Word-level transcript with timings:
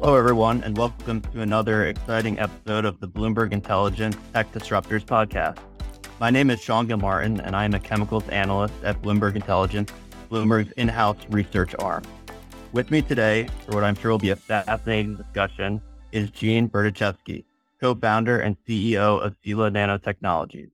Hello, 0.00 0.14
everyone, 0.14 0.62
and 0.62 0.78
welcome 0.78 1.20
to 1.20 1.40
another 1.40 1.86
exciting 1.86 2.38
episode 2.38 2.84
of 2.84 3.00
the 3.00 3.08
Bloomberg 3.08 3.50
Intelligence 3.50 4.16
Tech 4.32 4.50
Disruptors 4.52 5.04
podcast. 5.04 5.58
My 6.20 6.30
name 6.30 6.50
is 6.50 6.62
Sean 6.62 6.86
Gilmartin, 6.86 7.40
and 7.40 7.56
I 7.56 7.64
am 7.64 7.74
a 7.74 7.80
chemicals 7.80 8.26
analyst 8.28 8.74
at 8.84 9.02
Bloomberg 9.02 9.34
Intelligence, 9.34 9.92
Bloomberg's 10.30 10.70
in-house 10.76 11.16
research 11.30 11.74
arm. 11.80 12.04
With 12.72 12.92
me 12.92 13.02
today, 13.02 13.48
for 13.66 13.74
what 13.74 13.82
I'm 13.82 13.96
sure 13.96 14.12
will 14.12 14.18
be 14.18 14.30
a 14.30 14.36
fascinating 14.36 15.16
discussion, 15.16 15.82
is 16.12 16.30
Gene 16.30 16.68
Berdichevsky, 16.68 17.44
co-founder 17.80 18.38
and 18.38 18.56
CEO 18.68 19.20
of 19.20 19.34
Sila 19.44 19.68
Nanotechnologies. 19.68 20.70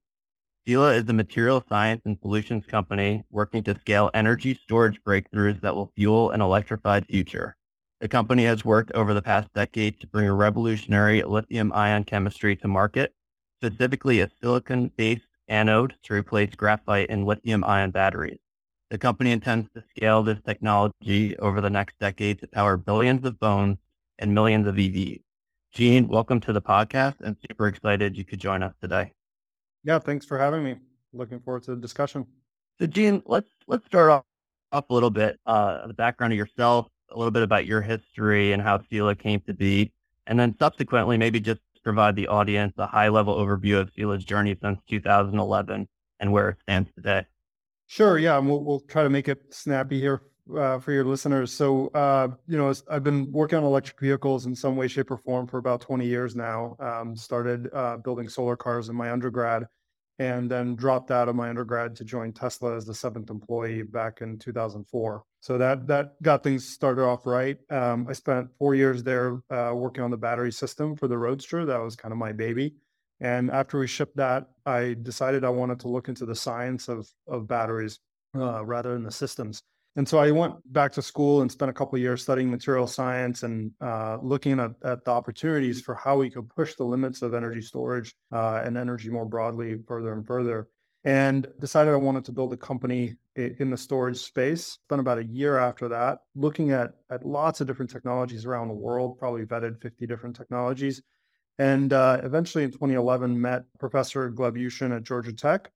Sila 0.67 0.93
is 0.93 1.09
a 1.09 1.13
material 1.13 1.63
science 1.67 2.03
and 2.05 2.15
solutions 2.21 2.67
company 2.67 3.23
working 3.31 3.63
to 3.63 3.79
scale 3.79 4.11
energy 4.13 4.53
storage 4.53 5.01
breakthroughs 5.01 5.59
that 5.61 5.75
will 5.75 5.91
fuel 5.95 6.29
an 6.29 6.41
electrified 6.41 7.07
future. 7.07 7.57
The 8.05 8.09
company 8.09 8.45
has 8.45 8.63
worked 8.63 8.91
over 8.91 9.15
the 9.15 9.21
past 9.23 9.51
decade 9.55 9.99
to 9.99 10.05
bring 10.05 10.27
a 10.27 10.33
revolutionary 10.35 11.23
lithium 11.23 11.73
ion 11.73 12.03
chemistry 12.03 12.55
to 12.57 12.67
market, 12.67 13.15
specifically 13.57 14.19
a 14.19 14.29
silicon-based 14.39 15.25
anode 15.47 15.95
to 16.03 16.13
replace 16.13 16.53
graphite 16.53 17.09
in 17.09 17.25
lithium 17.25 17.63
ion 17.63 17.89
batteries. 17.89 18.37
The 18.91 18.99
company 18.99 19.31
intends 19.31 19.71
to 19.73 19.83
scale 19.89 20.21
this 20.21 20.37
technology 20.45 21.35
over 21.39 21.61
the 21.61 21.71
next 21.71 21.97
decade 21.97 22.41
to 22.41 22.47
power 22.47 22.77
billions 22.77 23.25
of 23.25 23.39
phones 23.39 23.79
and 24.19 24.35
millions 24.35 24.67
of 24.67 24.75
EVs. 24.75 25.23
Gene, 25.73 26.07
welcome 26.07 26.39
to 26.41 26.53
the 26.53 26.61
podcast 26.61 27.15
and 27.21 27.35
super 27.49 27.65
excited 27.65 28.15
you 28.15 28.23
could 28.23 28.39
join 28.39 28.61
us 28.61 28.75
today. 28.79 29.13
Yeah, 29.83 29.97
thanks 29.97 30.27
for 30.27 30.37
having 30.37 30.63
me. 30.63 30.75
Looking 31.11 31.39
forward 31.39 31.63
to 31.63 31.71
the 31.71 31.81
discussion. 31.81 32.27
So 32.79 32.85
Gene, 32.85 33.23
let's 33.25 33.49
let's 33.65 33.87
start 33.87 34.11
off, 34.11 34.25
off 34.71 34.91
a 34.91 34.93
little 34.93 35.09
bit, 35.09 35.39
uh, 35.47 35.87
the 35.87 35.95
background 35.95 36.33
of 36.33 36.37
yourself, 36.37 36.85
a 37.09 37.17
little 37.17 37.31
bit 37.31 37.43
about 37.43 37.65
your 37.65 37.81
history 37.81 38.51
and 38.51 38.61
how 38.61 38.81
Sila 38.89 39.15
came 39.15 39.41
to 39.41 39.53
be, 39.53 39.91
and 40.27 40.39
then 40.39 40.55
subsequently 40.59 41.17
maybe 41.17 41.39
just 41.39 41.61
provide 41.83 42.15
the 42.15 42.27
audience 42.27 42.73
a 42.77 42.87
high 42.87 43.09
level 43.09 43.35
overview 43.35 43.79
of 43.79 43.91
Sila's 43.95 44.25
journey 44.25 44.57
since 44.61 44.79
2011 44.89 45.87
and 46.19 46.31
where 46.31 46.49
it 46.49 46.57
stands 46.63 46.89
today. 46.95 47.25
Sure. 47.87 48.17
Yeah, 48.17 48.39
we'll 48.39 48.63
we'll 48.63 48.79
try 48.79 49.03
to 49.03 49.09
make 49.09 49.27
it 49.27 49.53
snappy 49.53 49.99
here 49.99 50.23
uh, 50.57 50.79
for 50.79 50.91
your 50.91 51.05
listeners. 51.05 51.53
So, 51.53 51.87
uh, 51.89 52.29
you 52.47 52.57
know, 52.57 52.73
I've 52.89 53.03
been 53.03 53.31
working 53.31 53.57
on 53.57 53.63
electric 53.63 53.99
vehicles 53.99 54.45
in 54.47 54.55
some 54.55 54.75
way, 54.75 54.87
shape, 54.87 55.11
or 55.11 55.17
form 55.17 55.47
for 55.47 55.57
about 55.57 55.81
20 55.81 56.05
years 56.05 56.35
now. 56.35 56.75
Um, 56.79 57.15
started 57.15 57.69
uh, 57.73 57.97
building 57.97 58.27
solar 58.27 58.55
cars 58.55 58.89
in 58.89 58.95
my 58.95 59.11
undergrad, 59.11 59.67
and 60.19 60.49
then 60.49 60.75
dropped 60.75 61.11
out 61.11 61.27
of 61.27 61.35
my 61.35 61.49
undergrad 61.49 61.95
to 61.95 62.05
join 62.05 62.31
Tesla 62.31 62.75
as 62.75 62.85
the 62.85 62.93
seventh 62.93 63.29
employee 63.29 63.81
back 63.83 64.21
in 64.21 64.37
2004. 64.39 65.23
So 65.41 65.57
that 65.57 65.87
that 65.87 66.21
got 66.21 66.43
things 66.43 66.67
started 66.67 67.03
off 67.03 67.25
right. 67.25 67.57
Um, 67.69 68.07
I 68.09 68.13
spent 68.13 68.49
four 68.57 68.75
years 68.75 69.03
there 69.03 69.41
uh, 69.49 69.73
working 69.75 70.03
on 70.03 70.11
the 70.11 70.17
battery 70.17 70.51
system 70.51 70.95
for 70.95 71.07
the 71.07 71.17
Roadster. 71.17 71.65
That 71.65 71.81
was 71.81 71.95
kind 71.95 72.11
of 72.11 72.17
my 72.17 72.31
baby. 72.31 72.75
And 73.19 73.49
after 73.51 73.79
we 73.79 73.87
shipped 73.87 74.17
that, 74.17 74.47
I 74.65 74.95
decided 75.01 75.43
I 75.43 75.49
wanted 75.49 75.79
to 75.81 75.87
look 75.87 76.09
into 76.09 76.25
the 76.25 76.35
science 76.35 76.87
of 76.87 77.07
of 77.27 77.47
batteries 77.47 77.99
uh, 78.35 78.65
rather 78.65 78.93
than 78.93 79.03
the 79.03 79.11
systems. 79.11 79.61
And 79.97 80.07
so 80.07 80.17
I 80.17 80.29
went 80.31 80.55
back 80.73 80.91
to 80.93 81.01
school 81.01 81.41
and 81.41 81.49
spent 81.49 81.69
a 81.69 81.73
couple 81.73 81.97
years 81.97 82.21
studying 82.21 82.51
material 82.51 82.85
science 82.85 83.43
and 83.43 83.71
uh, 83.79 84.17
looking 84.21 84.59
at, 84.59 84.71
at, 84.83 85.05
the 85.05 85.11
opportunities 85.11 85.81
for 85.81 85.95
how 85.95 86.17
we 86.17 86.29
could 86.29 86.49
push 86.49 86.75
the 86.75 86.83
limits 86.83 87.21
of 87.21 87.33
energy 87.33 87.61
storage 87.61 88.13
uh, 88.33 88.61
and 88.65 88.77
energy 88.77 89.09
more 89.09 89.25
broadly 89.25 89.77
further 89.87 90.11
and 90.11 90.27
further. 90.27 90.67
And 91.05 91.47
decided 91.59 91.93
I 91.93 91.97
wanted 91.97 92.25
to 92.25 92.33
build 92.33 92.51
a 92.51 92.57
company 92.57 93.15
in 93.35 93.69
the 93.69 93.77
storage 93.77 94.17
space. 94.17 94.79
Spent 94.83 94.99
about 94.99 95.19
a 95.19 95.25
year 95.25 95.57
after 95.59 95.87
that 95.89 96.19
looking 96.35 96.71
at, 96.71 96.91
at 97.09 97.25
lots 97.25 97.61
of 97.61 97.67
different 97.67 97.91
technologies 97.91 98.45
around 98.45 98.67
the 98.67 98.73
world, 98.73 99.17
probably 99.17 99.45
vetted 99.45 99.81
50 99.81 100.07
different 100.07 100.35
technologies. 100.35 101.01
And 101.57 101.93
uh, 101.93 102.19
eventually 102.23 102.65
in 102.65 102.71
2011, 102.71 103.39
met 103.39 103.63
Professor 103.79 104.29
Gleb 104.31 104.57
Yushin 104.57 104.93
at 104.95 105.03
Georgia 105.03 105.31
Tech 105.31 105.71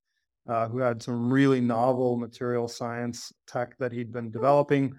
uh, 0.49 0.67
who 0.67 0.79
had 0.79 1.01
some 1.01 1.31
really 1.31 1.61
novel 1.61 2.17
material 2.17 2.67
science 2.67 3.31
tech 3.47 3.77
that 3.77 3.91
he'd 3.91 4.11
been 4.11 4.31
developing. 4.31 4.93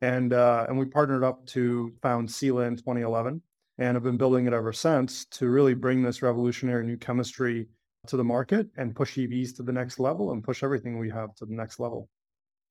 And, 0.00 0.32
uh, 0.32 0.66
and 0.68 0.76
we 0.78 0.84
partnered 0.84 1.24
up 1.24 1.46
to 1.46 1.92
found 2.02 2.30
Sila 2.30 2.64
in 2.64 2.76
2011 2.76 3.40
and 3.78 3.94
have 3.94 4.02
been 4.02 4.16
building 4.16 4.46
it 4.46 4.52
ever 4.52 4.72
since 4.72 5.24
to 5.26 5.48
really 5.48 5.74
bring 5.74 6.02
this 6.02 6.22
revolutionary 6.22 6.84
new 6.84 6.96
chemistry 6.96 7.68
to 8.08 8.16
the 8.16 8.24
market 8.24 8.66
and 8.76 8.96
push 8.96 9.16
EVs 9.16 9.56
to 9.56 9.62
the 9.62 9.72
next 9.72 9.98
level 9.98 10.32
and 10.32 10.42
push 10.42 10.62
everything 10.62 10.98
we 10.98 11.10
have 11.10 11.34
to 11.36 11.46
the 11.46 11.54
next 11.54 11.78
level. 11.78 12.08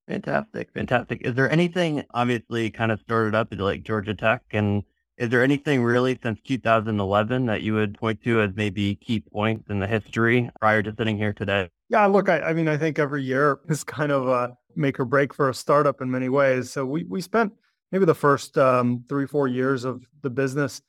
Fantastic. 0.08 0.72
Fantastic. 0.74 1.22
Is 1.26 1.36
there 1.36 1.50
anything 1.50 2.04
obviously 2.14 2.70
kind 2.70 2.92
of 2.92 3.00
started 3.00 3.34
up 3.34 3.52
at 3.52 3.60
like 3.60 3.84
Georgia 3.84 4.14
Tech 4.14 4.44
and 4.52 4.84
is 5.18 5.30
there 5.30 5.44
anything 5.44 5.82
really 5.82 6.20
since 6.22 6.40
2011 6.46 7.46
that 7.46 7.62
you 7.62 7.74
would 7.74 7.98
point 7.98 8.22
to 8.24 8.42
as 8.42 8.52
maybe 8.56 8.96
key 8.96 9.22
points 9.22 9.70
in 9.70 9.80
the 9.80 9.88
history 9.88 10.50
prior 10.60 10.84
to 10.84 10.94
sitting 10.98 11.18
here 11.18 11.32
today? 11.32 11.70
Yeah, 11.90 12.06
look, 12.08 12.30
I, 12.30 12.40
I 12.40 12.54
mean, 12.54 12.68
I 12.68 12.78
think 12.78 12.98
every 13.00 13.24
year 13.24 13.60
is 13.70 13.84
kind 13.84 14.12
of 14.12 14.28
a 14.28 14.56
make 14.76 15.00
or 15.00 15.06
break 15.06 15.34
for 15.34 15.50
a 15.50 15.54
startup 15.54 16.02
in 16.02 16.12
many 16.12 16.30
ways. 16.30 16.72
So 16.72 16.86
we 16.86 17.04
we 17.06 17.22
spent 17.22 17.54
maybe 17.92 18.06
the 18.06 18.16
first 18.16 18.58
um, 18.58 19.04
three 19.08 19.26
four 19.28 19.48
years 19.48 19.86
of 19.86 20.06
the 20.22 20.30
business 20.30 20.82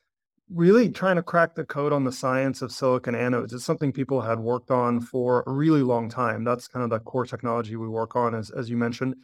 really 0.49 0.89
trying 0.89 1.17
to 1.17 1.23
crack 1.23 1.55
the 1.55 1.65
code 1.65 1.93
on 1.93 2.05
the 2.05 2.13
science 2.13 2.63
of 2.63 2.71
silicon 2.71 3.15
anodes. 3.15 3.53
It's 3.53 3.65
something 3.65 3.93
people 3.93 4.21
had 4.21 4.39
worked 4.39 4.71
on 4.71 5.01
for 5.01 5.43
a 5.47 5.53
really 5.53 5.83
long 5.83 6.09
time. 6.09 6.45
That's 6.45 6.69
kind 6.69 6.85
of 6.85 6.91
the 6.91 7.01
core 7.01 7.27
technology 7.27 7.77
we 7.77 7.89
work 7.89 8.17
on, 8.17 8.35
as 8.35 8.51
as 8.51 8.71
you 8.71 8.77
mentioned. 8.77 9.17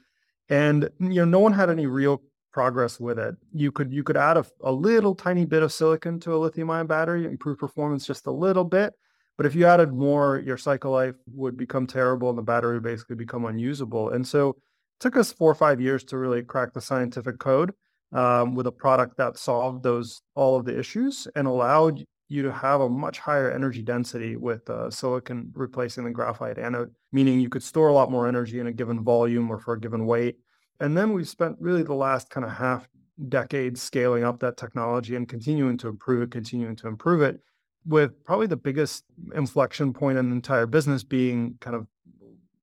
And 0.49 0.91
you 1.01 1.21
know, 1.21 1.25
no 1.25 1.39
one 1.39 1.53
had 1.53 1.71
any 1.71 1.87
real 1.87 2.23
progress 2.53 3.01
with 3.01 3.19
it. 3.19 3.35
You 3.53 3.73
could 3.73 3.93
you 3.93 4.03
could 4.05 4.17
add 4.17 4.37
a, 4.37 4.45
a 4.63 4.73
little 4.73 5.15
tiny 5.15 5.45
bit 5.45 5.63
of 5.63 5.73
silicon 5.73 6.21
to 6.21 6.35
a 6.35 6.39
lithium 6.39 6.71
ion 6.71 6.87
battery, 6.87 7.25
improve 7.25 7.59
performance 7.59 8.07
just 8.07 8.27
a 8.27 8.33
little 8.33 8.65
bit. 8.65 8.95
But 9.37 9.47
if 9.47 9.55
you 9.55 9.67
added 9.67 9.93
more, 9.93 10.43
your 10.45 10.57
cycle 10.57 10.93
life 10.93 11.15
would 11.35 11.57
become 11.57 11.87
terrible 11.87 12.29
and 12.29 12.39
the 12.39 12.43
battery 12.43 12.75
would 12.75 12.83
basically 12.83 13.17
become 13.17 13.45
unusable. 13.45 14.11
And 14.11 14.27
so 14.27 14.51
it 14.51 14.57
took 15.01 15.17
us 15.17 15.33
four 15.33 15.51
or 15.51 15.55
five 15.55 15.81
years 15.81 16.05
to 16.05 16.19
really 16.19 16.43
crack 16.43 16.73
the 16.73 16.81
scientific 16.81 17.39
code 17.39 17.73
um, 18.13 18.55
with 18.55 18.67
a 18.67 18.73
product 18.73 19.17
that 19.17 19.39
solved 19.39 19.83
those 19.83 20.23
all 20.35 20.57
of 20.57 20.65
the 20.65 20.79
issues 20.79 21.27
and 21.35 21.47
allowed 21.47 22.05
you 22.29 22.43
to 22.43 22.53
have 22.53 22.81
a 22.81 22.89
much 22.89 23.19
higher 23.19 23.51
energy 23.51 23.83
density 23.83 24.37
with 24.37 24.69
uh, 24.71 24.91
silicon 24.91 25.51
replacing 25.55 26.05
the 26.05 26.11
graphite 26.11 26.59
anode, 26.59 26.91
meaning 27.11 27.41
you 27.41 27.49
could 27.49 27.63
store 27.63 27.89
a 27.89 27.93
lot 27.93 28.11
more 28.11 28.29
energy 28.29 28.61
in 28.61 28.67
a 28.67 28.73
given 28.73 29.03
volume 29.03 29.51
or 29.51 29.59
for 29.59 29.75
a 29.75 29.81
given 29.81 30.07
weight 30.07 30.37
and 30.83 30.97
then 30.97 31.13
we've 31.13 31.29
spent 31.29 31.57
really 31.61 31.85
the 31.85 31.95
last 31.95 32.29
kind 32.29 32.45
of 32.45 32.51
half 32.51 32.89
decade 33.29 33.79
scaling 33.79 34.25
up 34.25 34.41
that 34.41 34.57
technology 34.57 35.15
and 35.15 35.29
continuing 35.29 35.79
to 35.79 35.87
improve 35.87 36.23
it, 36.23 36.33
continuing 36.33 36.75
to 36.75 36.89
improve 36.89 37.23
it, 37.23 37.41
with 37.87 38.25
probably 38.25 38.47
the 38.47 38.57
biggest 38.57 39.05
inflection 39.35 39.93
point 39.93 40.19
in 40.19 40.31
the 40.31 40.35
entire 40.35 40.67
business 40.67 41.03
being 41.03 41.57
kind 41.61 41.77
of 41.77 41.87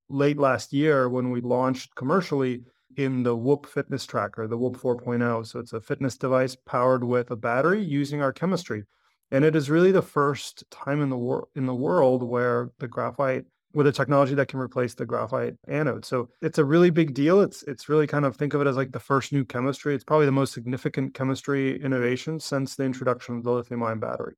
late 0.09 0.38
last 0.38 0.74
year 0.74 1.09
when 1.09 1.30
we 1.31 1.41
launched 1.41 1.96
commercially 1.96 2.63
in 2.97 3.24
the 3.24 3.35
Whoop 3.35 3.66
fitness 3.66 4.06
tracker, 4.06 4.47
the 4.47 4.57
Whoop 4.57 4.75
4.0. 4.75 5.46
So 5.46 5.59
it's 5.59 5.74
a 5.74 5.81
fitness 5.81 6.18
device 6.18 6.56
powered 6.56 7.03
with 7.03 7.31
a 7.31 7.35
battery 7.35 7.81
using 7.81 8.22
our 8.22 8.34
chemistry. 8.34 8.84
And 9.31 9.46
it 9.46 9.56
is 9.56 9.69
really 9.69 9.91
the 9.91 10.02
first 10.02 10.63
time 10.72 11.02
in 11.02 11.09
the 11.09 11.18
world 11.18 11.50
in 11.56 11.68
the 11.68 11.75
world 11.75 12.24
where 12.24 12.72
the 12.80 12.88
graphite 12.88 13.46
with 13.74 13.86
a 13.86 13.91
technology 13.91 14.34
that 14.34 14.47
can 14.47 14.59
replace 14.59 14.96
the 14.96 15.06
graphite 15.06 15.56
anode. 15.68 16.03
So 16.03 16.30
it's 16.41 16.57
a 16.57 16.66
really 16.66 16.90
big 16.90 17.13
deal. 17.13 17.41
It's 17.41 17.62
it's 17.63 17.88
really 17.88 18.07
kind 18.07 18.25
of 18.25 18.36
think 18.36 18.56
of 18.56 18.62
it 18.62 18.68
as 18.68 18.75
like 18.75 18.91
the 18.91 19.00
first 19.00 19.31
new 19.31 19.46
chemistry. 19.46 19.94
It's 19.94 20.03
probably 20.03 20.25
the 20.25 20.31
most 20.31 20.53
significant 20.53 21.13
chemistry 21.13 21.81
innovation 21.81 22.40
since 22.40 22.75
the 22.75 22.84
introduction 22.84 23.38
of 23.38 23.44
the 23.44 23.51
lithium 23.51 23.84
ion 23.84 24.00
battery. 24.00 24.34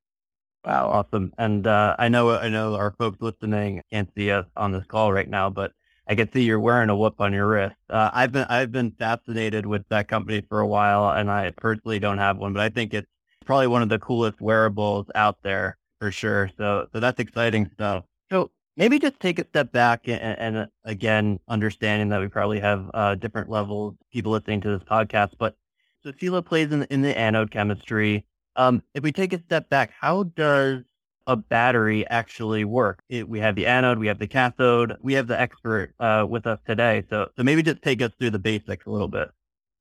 Wow, 0.63 0.89
awesome! 0.89 1.33
And 1.39 1.65
uh, 1.65 1.95
I 1.97 2.07
know 2.09 2.29
I 2.31 2.49
know 2.49 2.75
our 2.75 2.91
folks 2.91 3.17
listening 3.19 3.81
can't 3.91 4.09
see 4.15 4.29
us 4.29 4.45
on 4.55 4.71
this 4.71 4.85
call 4.85 5.11
right 5.11 5.27
now, 5.27 5.49
but 5.49 5.73
I 6.07 6.13
can 6.15 6.31
see 6.31 6.43
you're 6.43 6.59
wearing 6.59 6.89
a 6.89 6.95
whoop 6.95 7.19
on 7.19 7.33
your 7.33 7.47
wrist. 7.47 7.75
Uh, 7.89 8.11
I've 8.13 8.31
been 8.31 8.45
I've 8.47 8.71
been 8.71 8.91
fascinated 8.91 9.65
with 9.65 9.87
that 9.89 10.07
company 10.07 10.41
for 10.47 10.59
a 10.59 10.67
while, 10.67 11.09
and 11.17 11.31
I 11.31 11.51
personally 11.51 11.97
don't 11.99 12.19
have 12.19 12.37
one, 12.37 12.53
but 12.53 12.61
I 12.61 12.69
think 12.69 12.93
it's 12.93 13.07
probably 13.45 13.67
one 13.67 13.81
of 13.81 13.89
the 13.89 13.97
coolest 13.97 14.39
wearables 14.39 15.07
out 15.15 15.41
there 15.41 15.77
for 15.99 16.11
sure. 16.11 16.51
So 16.57 16.87
so 16.93 16.99
that's 16.99 17.19
exciting 17.19 17.69
stuff. 17.73 18.03
So 18.29 18.51
maybe 18.77 18.99
just 18.99 19.19
take 19.19 19.39
a 19.39 19.47
step 19.47 19.71
back 19.71 20.07
and, 20.07 20.21
and 20.21 20.67
again, 20.85 21.39
understanding 21.47 22.09
that 22.09 22.21
we 22.21 22.27
probably 22.27 22.59
have 22.59 22.89
uh, 22.93 23.15
different 23.15 23.49
levels 23.49 23.95
of 23.99 24.09
people 24.11 24.31
listening 24.31 24.61
to 24.61 24.77
this 24.77 24.87
podcast, 24.87 25.31
but 25.39 25.55
so 26.03 26.11
Sila 26.19 26.41
plays 26.41 26.71
in, 26.71 26.83
in 26.83 27.01
the 27.01 27.17
anode 27.17 27.51
chemistry. 27.51 28.25
Um, 28.55 28.83
if 28.93 29.03
we 29.03 29.11
take 29.11 29.33
a 29.33 29.41
step 29.41 29.69
back, 29.69 29.91
how 29.99 30.23
does 30.23 30.83
a 31.27 31.35
battery 31.35 32.07
actually 32.07 32.65
work? 32.65 33.03
It, 33.09 33.29
we 33.29 33.39
have 33.39 33.55
the 33.55 33.65
anode, 33.65 33.99
we 33.99 34.07
have 34.07 34.19
the 34.19 34.27
cathode, 34.27 34.97
we 35.01 35.13
have 35.13 35.27
the 35.27 35.39
expert 35.39 35.93
uh, 35.99 36.25
with 36.29 36.45
us 36.47 36.59
today. 36.65 37.03
So, 37.09 37.29
so 37.35 37.43
maybe 37.43 37.63
just 37.63 37.81
take 37.81 38.01
us 38.01 38.11
through 38.19 38.31
the 38.31 38.39
basics 38.39 38.85
a 38.85 38.89
little 38.89 39.07
bit. 39.07 39.29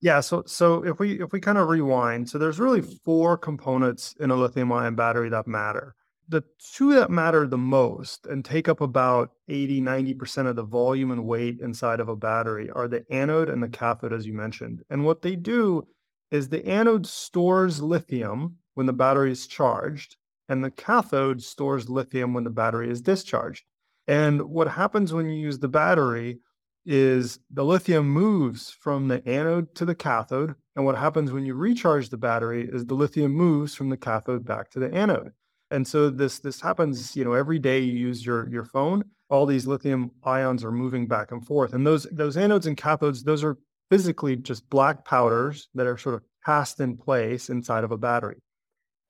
Yeah, 0.02 0.20
so 0.20 0.44
so 0.46 0.82
if 0.82 0.98
we 0.98 1.20
if 1.20 1.30
we 1.30 1.40
kind 1.40 1.58
of 1.58 1.68
rewind, 1.68 2.30
so 2.30 2.38
there's 2.38 2.58
really 2.58 2.80
four 2.80 3.36
components 3.36 4.14
in 4.18 4.30
a 4.30 4.36
lithium 4.36 4.72
ion 4.72 4.94
battery 4.94 5.28
that 5.28 5.46
matter 5.46 5.94
the 6.30 6.44
two 6.74 6.94
that 6.94 7.10
matter 7.10 7.46
the 7.46 7.58
most 7.58 8.26
and 8.26 8.44
take 8.44 8.68
up 8.68 8.80
about 8.80 9.32
80, 9.48 9.80
90% 9.80 10.46
of 10.46 10.54
the 10.54 10.62
volume 10.62 11.10
and 11.10 11.26
weight 11.26 11.58
inside 11.60 11.98
of 11.98 12.08
a 12.08 12.14
battery 12.14 12.70
are 12.70 12.86
the 12.86 13.04
anode 13.10 13.48
and 13.48 13.60
the 13.60 13.68
cathode, 13.68 14.12
as 14.12 14.26
you 14.26 14.32
mentioned. 14.32 14.82
And 14.88 15.04
what 15.04 15.22
they 15.22 15.34
do 15.34 15.88
is 16.30 16.48
the 16.48 16.64
anode 16.64 17.06
stores 17.06 17.82
lithium 17.82 18.58
when 18.74 18.86
the 18.86 18.92
battery 18.92 19.32
is 19.32 19.46
charged, 19.46 20.16
and 20.48 20.64
the 20.64 20.70
cathode 20.70 21.42
stores 21.42 21.88
lithium 21.88 22.34
when 22.34 22.44
the 22.44 22.50
battery 22.50 22.90
is 22.90 23.00
discharged. 23.00 23.64
And 24.08 24.42
what 24.42 24.68
happens 24.68 25.12
when 25.12 25.28
you 25.30 25.38
use 25.38 25.58
the 25.58 25.68
battery 25.68 26.40
is 26.86 27.38
the 27.50 27.64
lithium 27.64 28.08
moves 28.08 28.70
from 28.70 29.08
the 29.08 29.26
anode 29.28 29.74
to 29.76 29.84
the 29.84 29.94
cathode. 29.94 30.54
And 30.74 30.84
what 30.84 30.96
happens 30.96 31.30
when 31.30 31.44
you 31.44 31.54
recharge 31.54 32.08
the 32.08 32.16
battery 32.16 32.68
is 32.68 32.86
the 32.86 32.94
lithium 32.94 33.32
moves 33.32 33.74
from 33.74 33.90
the 33.90 33.96
cathode 33.96 34.44
back 34.44 34.70
to 34.70 34.80
the 34.80 34.92
anode. 34.92 35.32
And 35.70 35.86
so 35.86 36.10
this 36.10 36.40
this 36.40 36.60
happens, 36.60 37.14
you 37.14 37.24
know, 37.24 37.34
every 37.34 37.58
day 37.58 37.78
you 37.78 37.92
use 37.92 38.26
your 38.26 38.48
your 38.48 38.64
phone, 38.64 39.04
all 39.28 39.46
these 39.46 39.66
lithium 39.66 40.10
ions 40.24 40.64
are 40.64 40.72
moving 40.72 41.06
back 41.06 41.30
and 41.30 41.46
forth. 41.46 41.74
And 41.74 41.86
those 41.86 42.04
those 42.10 42.36
anodes 42.36 42.66
and 42.66 42.76
cathodes, 42.76 43.22
those 43.22 43.44
are 43.44 43.56
physically 43.90 44.36
just 44.36 44.68
black 44.70 45.04
powders 45.04 45.68
that 45.74 45.86
are 45.86 45.98
sort 45.98 46.16
of 46.16 46.22
cast 46.44 46.80
in 46.80 46.96
place 46.96 47.50
inside 47.50 47.84
of 47.84 47.92
a 47.92 47.98
battery. 47.98 48.42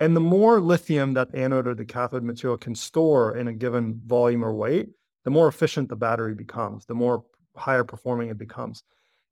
And 0.00 0.16
the 0.16 0.20
more 0.20 0.60
lithium 0.60 1.12
that 1.14 1.34
anode 1.34 1.66
or 1.66 1.74
the 1.74 1.84
cathode 1.84 2.24
material 2.24 2.56
can 2.56 2.74
store 2.74 3.36
in 3.36 3.48
a 3.48 3.52
given 3.52 4.00
volume 4.06 4.42
or 4.42 4.54
weight, 4.54 4.88
the 5.24 5.30
more 5.30 5.46
efficient 5.46 5.90
the 5.90 5.96
battery 5.96 6.34
becomes, 6.34 6.86
the 6.86 6.94
more 6.94 7.24
higher 7.54 7.84
performing 7.84 8.30
it 8.30 8.38
becomes. 8.38 8.82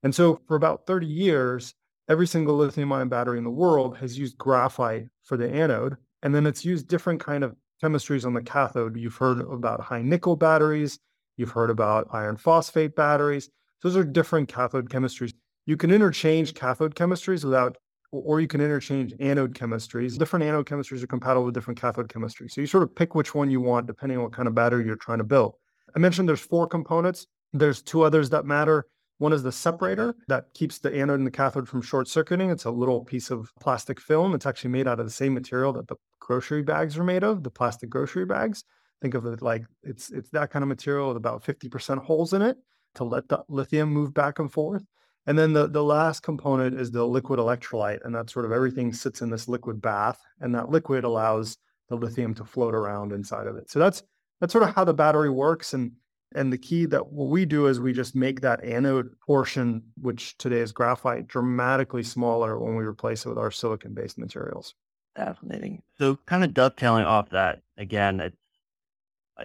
And 0.03 0.13
so 0.13 0.39
for 0.47 0.55
about 0.55 0.85
30 0.85 1.07
years, 1.07 1.73
every 2.07 2.27
single 2.27 2.55
lithium 2.55 2.93
ion 2.93 3.09
battery 3.09 3.39
in 3.39 3.43
the 3.43 3.49
world 3.49 3.97
has 3.97 4.17
used 4.17 4.37
graphite 4.37 5.07
for 5.23 5.37
the 5.37 5.49
anode. 5.49 5.97
And 6.21 6.35
then 6.35 6.45
it's 6.45 6.63
used 6.63 6.87
different 6.87 7.19
kind 7.19 7.43
of 7.43 7.55
chemistries 7.83 8.25
on 8.25 8.33
the 8.33 8.41
cathode. 8.41 8.95
You've 8.95 9.15
heard 9.15 9.39
about 9.39 9.81
high 9.81 10.03
nickel 10.03 10.35
batteries. 10.35 10.99
You've 11.37 11.51
heard 11.51 11.69
about 11.69 12.07
iron 12.11 12.37
phosphate 12.37 12.95
batteries. 12.95 13.49
Those 13.81 13.95
are 13.95 14.03
different 14.03 14.49
cathode 14.49 14.89
chemistries. 14.89 15.33
You 15.65 15.77
can 15.77 15.91
interchange 15.91 16.53
cathode 16.53 16.95
chemistries 16.95 17.43
without 17.43 17.77
or 18.11 18.39
you 18.41 18.47
can 18.47 18.61
interchange 18.61 19.13
anode 19.19 19.53
chemistries. 19.53 20.17
Different 20.17 20.43
anode 20.43 20.65
chemistries 20.65 21.03
are 21.03 21.07
compatible 21.07 21.45
with 21.45 21.53
different 21.53 21.79
cathode 21.79 22.09
chemistries. 22.09 22.51
So 22.51 22.61
you 22.61 22.67
sort 22.67 22.83
of 22.83 22.95
pick 22.95 23.15
which 23.15 23.35
one 23.35 23.51
you 23.51 23.61
want 23.61 23.87
depending 23.87 24.17
on 24.17 24.23
what 24.23 24.33
kind 24.33 24.47
of 24.47 24.55
battery 24.55 24.85
you're 24.85 24.95
trying 24.95 25.19
to 25.19 25.23
build. 25.23 25.55
I 25.95 25.99
mentioned 25.99 26.27
there's 26.27 26.39
four 26.39 26.67
components. 26.67 27.27
There's 27.53 27.81
two 27.81 28.03
others 28.03 28.29
that 28.31 28.45
matter. 28.45 28.85
One 29.19 29.33
is 29.33 29.43
the 29.43 29.51
separator 29.51 30.15
that 30.27 30.53
keeps 30.53 30.79
the 30.79 30.93
anode 30.95 31.19
and 31.19 31.27
the 31.27 31.31
cathode 31.31 31.67
from 31.67 31.81
short 31.81 32.07
circuiting. 32.07 32.49
It's 32.49 32.65
a 32.65 32.71
little 32.71 33.03
piece 33.03 33.31
of 33.31 33.51
plastic 33.59 33.99
film. 33.99 34.33
It's 34.33 34.45
actually 34.45 34.71
made 34.71 34.87
out 34.87 34.99
of 34.99 35.05
the 35.05 35.11
same 35.11 35.33
material 35.33 35.73
that 35.73 35.87
the 35.87 35.97
grocery 36.19 36.63
bags 36.63 36.97
are 36.97 37.03
made 37.03 37.23
of, 37.23 37.43
the 37.43 37.49
plastic 37.49 37.89
grocery 37.89 38.25
bags. 38.25 38.63
Think 39.01 39.13
of 39.15 39.25
it 39.25 39.41
like 39.41 39.65
it's 39.83 40.09
it's 40.09 40.29
that 40.31 40.51
kind 40.51 40.63
of 40.63 40.69
material 40.69 41.09
with 41.09 41.17
about 41.17 41.43
50% 41.43 41.97
holes 41.99 42.33
in 42.33 42.41
it 42.41 42.57
to 42.95 43.03
let 43.03 43.27
the 43.27 43.43
lithium 43.49 43.89
move 43.89 44.13
back 44.13 44.39
and 44.39 44.51
forth. 44.51 44.83
And 45.29 45.37
then 45.37 45.53
the, 45.53 45.67
the 45.67 45.83
last 45.83 46.23
component 46.23 46.79
is 46.79 46.89
the 46.89 47.05
liquid 47.05 47.39
electrolyte. 47.39 48.03
And 48.03 48.15
that 48.15 48.31
sort 48.31 48.45
of 48.45 48.51
everything 48.51 48.91
sits 48.91 49.21
in 49.21 49.29
this 49.29 49.47
liquid 49.47 49.79
bath. 49.79 50.19
And 50.41 50.55
that 50.55 50.71
liquid 50.71 51.03
allows 51.03 51.55
the 51.87 51.95
lithium 51.95 52.33
to 52.33 52.43
float 52.43 52.73
around 52.73 53.11
inside 53.11 53.45
of 53.45 53.55
it. 53.55 53.69
So 53.69 53.77
that's 53.77 54.01
that's 54.41 54.51
sort 54.51 54.63
of 54.63 54.73
how 54.73 54.85
the 54.85 54.93
battery 54.95 55.29
works. 55.29 55.75
And 55.75 55.91
and 56.33 56.51
the 56.51 56.57
key 56.57 56.87
that 56.87 57.11
what 57.11 57.29
we 57.29 57.45
do 57.45 57.67
is 57.67 57.79
we 57.79 57.93
just 57.93 58.15
make 58.15 58.41
that 58.41 58.63
anode 58.63 59.11
portion, 59.19 59.83
which 60.01 60.35
today 60.39 60.61
is 60.61 60.71
graphite, 60.71 61.27
dramatically 61.27 62.01
smaller 62.01 62.57
when 62.57 62.75
we 62.75 62.83
replace 62.83 63.23
it 63.23 63.29
with 63.29 63.37
our 63.37 63.51
silicon 63.51 63.93
based 63.93 64.17
materials. 64.17 64.73
Fascinating. 65.15 65.83
So 65.99 66.17
kind 66.25 66.43
of 66.43 66.55
dovetailing 66.55 67.05
off 67.05 67.29
that, 67.29 67.61
again, 67.77 68.19
it's 68.19 68.37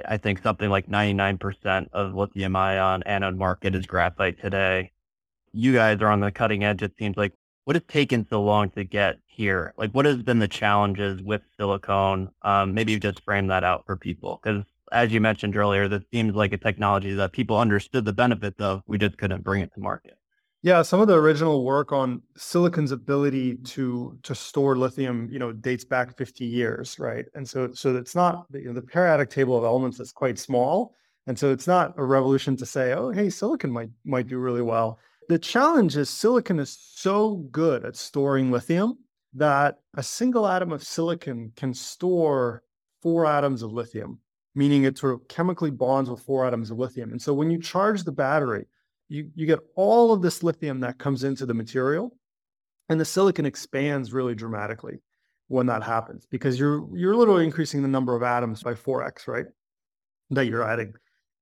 I 0.08 0.16
think 0.16 0.42
something 0.42 0.70
like 0.70 0.88
99% 0.88 1.88
of 1.92 2.14
lithium 2.14 2.56
ion 2.56 3.02
anode 3.04 3.36
market 3.36 3.74
is 3.74 3.84
graphite 3.84 4.40
today 4.40 4.92
you 5.54 5.72
guys 5.72 6.00
are 6.00 6.08
on 6.08 6.20
the 6.20 6.30
cutting 6.30 6.64
edge. 6.64 6.82
It 6.82 6.92
seems 6.98 7.16
like 7.16 7.32
what 7.64 7.76
has 7.76 7.82
taken 7.88 8.26
so 8.28 8.42
long 8.42 8.70
to 8.70 8.84
get 8.84 9.16
here? 9.26 9.72
Like, 9.76 9.92
what 9.92 10.04
has 10.04 10.22
been 10.22 10.38
the 10.38 10.48
challenges 10.48 11.22
with 11.22 11.42
silicone? 11.56 12.30
Um, 12.42 12.74
maybe 12.74 12.92
you 12.92 13.00
just 13.00 13.24
frame 13.24 13.46
that 13.48 13.64
out 13.64 13.84
for 13.86 13.96
people 13.96 14.40
because, 14.42 14.64
as 14.92 15.12
you 15.12 15.20
mentioned 15.20 15.56
earlier, 15.56 15.88
this 15.88 16.02
seems 16.12 16.34
like 16.34 16.52
a 16.52 16.58
technology 16.58 17.14
that 17.14 17.32
people 17.32 17.58
understood 17.58 18.04
the 18.04 18.12
benefits 18.12 18.60
of. 18.60 18.82
We 18.86 18.98
just 18.98 19.16
couldn't 19.16 19.42
bring 19.42 19.62
it 19.62 19.72
to 19.74 19.80
market. 19.80 20.18
Yeah, 20.62 20.80
some 20.80 21.00
of 21.00 21.08
the 21.08 21.14
original 21.14 21.62
work 21.62 21.92
on 21.92 22.22
silicon's 22.38 22.90
ability 22.90 23.56
to 23.56 24.18
to 24.22 24.34
store 24.34 24.76
lithium, 24.76 25.28
you 25.30 25.38
know, 25.38 25.52
dates 25.52 25.84
back 25.84 26.16
50 26.16 26.44
years, 26.46 26.98
right? 26.98 27.26
And 27.34 27.46
so 27.46 27.72
so 27.72 27.94
it's 27.96 28.14
not 28.14 28.46
you 28.52 28.64
know, 28.64 28.72
the 28.72 28.82
periodic 28.82 29.30
table 29.30 29.58
of 29.58 29.64
elements 29.64 30.00
is 30.00 30.10
quite 30.10 30.38
small, 30.38 30.94
and 31.26 31.38
so 31.38 31.50
it's 31.50 31.66
not 31.66 31.92
a 31.98 32.04
revolution 32.04 32.56
to 32.56 32.66
say, 32.66 32.92
oh, 32.92 33.10
hey, 33.10 33.28
silicon 33.28 33.70
might 33.70 33.90
might 34.04 34.26
do 34.26 34.38
really 34.38 34.62
well. 34.62 34.98
The 35.28 35.38
challenge 35.38 35.96
is 35.96 36.10
silicon 36.10 36.58
is 36.58 36.76
so 36.94 37.36
good 37.50 37.84
at 37.84 37.96
storing 37.96 38.50
lithium 38.50 38.98
that 39.34 39.78
a 39.96 40.02
single 40.02 40.46
atom 40.46 40.72
of 40.72 40.82
silicon 40.82 41.52
can 41.56 41.72
store 41.74 42.62
four 43.02 43.26
atoms 43.26 43.62
of 43.62 43.72
lithium, 43.72 44.18
meaning 44.54 44.84
it 44.84 44.98
sort 44.98 45.14
of 45.14 45.26
chemically 45.28 45.70
bonds 45.70 46.10
with 46.10 46.20
four 46.20 46.46
atoms 46.46 46.70
of 46.70 46.78
lithium. 46.78 47.10
And 47.10 47.20
so 47.20 47.32
when 47.32 47.50
you 47.50 47.60
charge 47.60 48.04
the 48.04 48.12
battery, 48.12 48.66
you, 49.08 49.30
you 49.34 49.46
get 49.46 49.60
all 49.76 50.12
of 50.12 50.22
this 50.22 50.42
lithium 50.42 50.80
that 50.80 50.98
comes 50.98 51.24
into 51.24 51.46
the 51.46 51.54
material, 51.54 52.16
and 52.88 53.00
the 53.00 53.04
silicon 53.04 53.46
expands 53.46 54.12
really 54.12 54.34
dramatically 54.34 54.98
when 55.48 55.66
that 55.66 55.82
happens 55.82 56.26
because 56.30 56.58
you're 56.58 56.86
you're 56.96 57.14
literally 57.14 57.44
increasing 57.44 57.82
the 57.82 57.88
number 57.88 58.14
of 58.16 58.22
atoms 58.22 58.62
by 58.62 58.74
4x, 58.74 59.28
right? 59.28 59.46
That 60.30 60.46
you're 60.46 60.68
adding. 60.68 60.94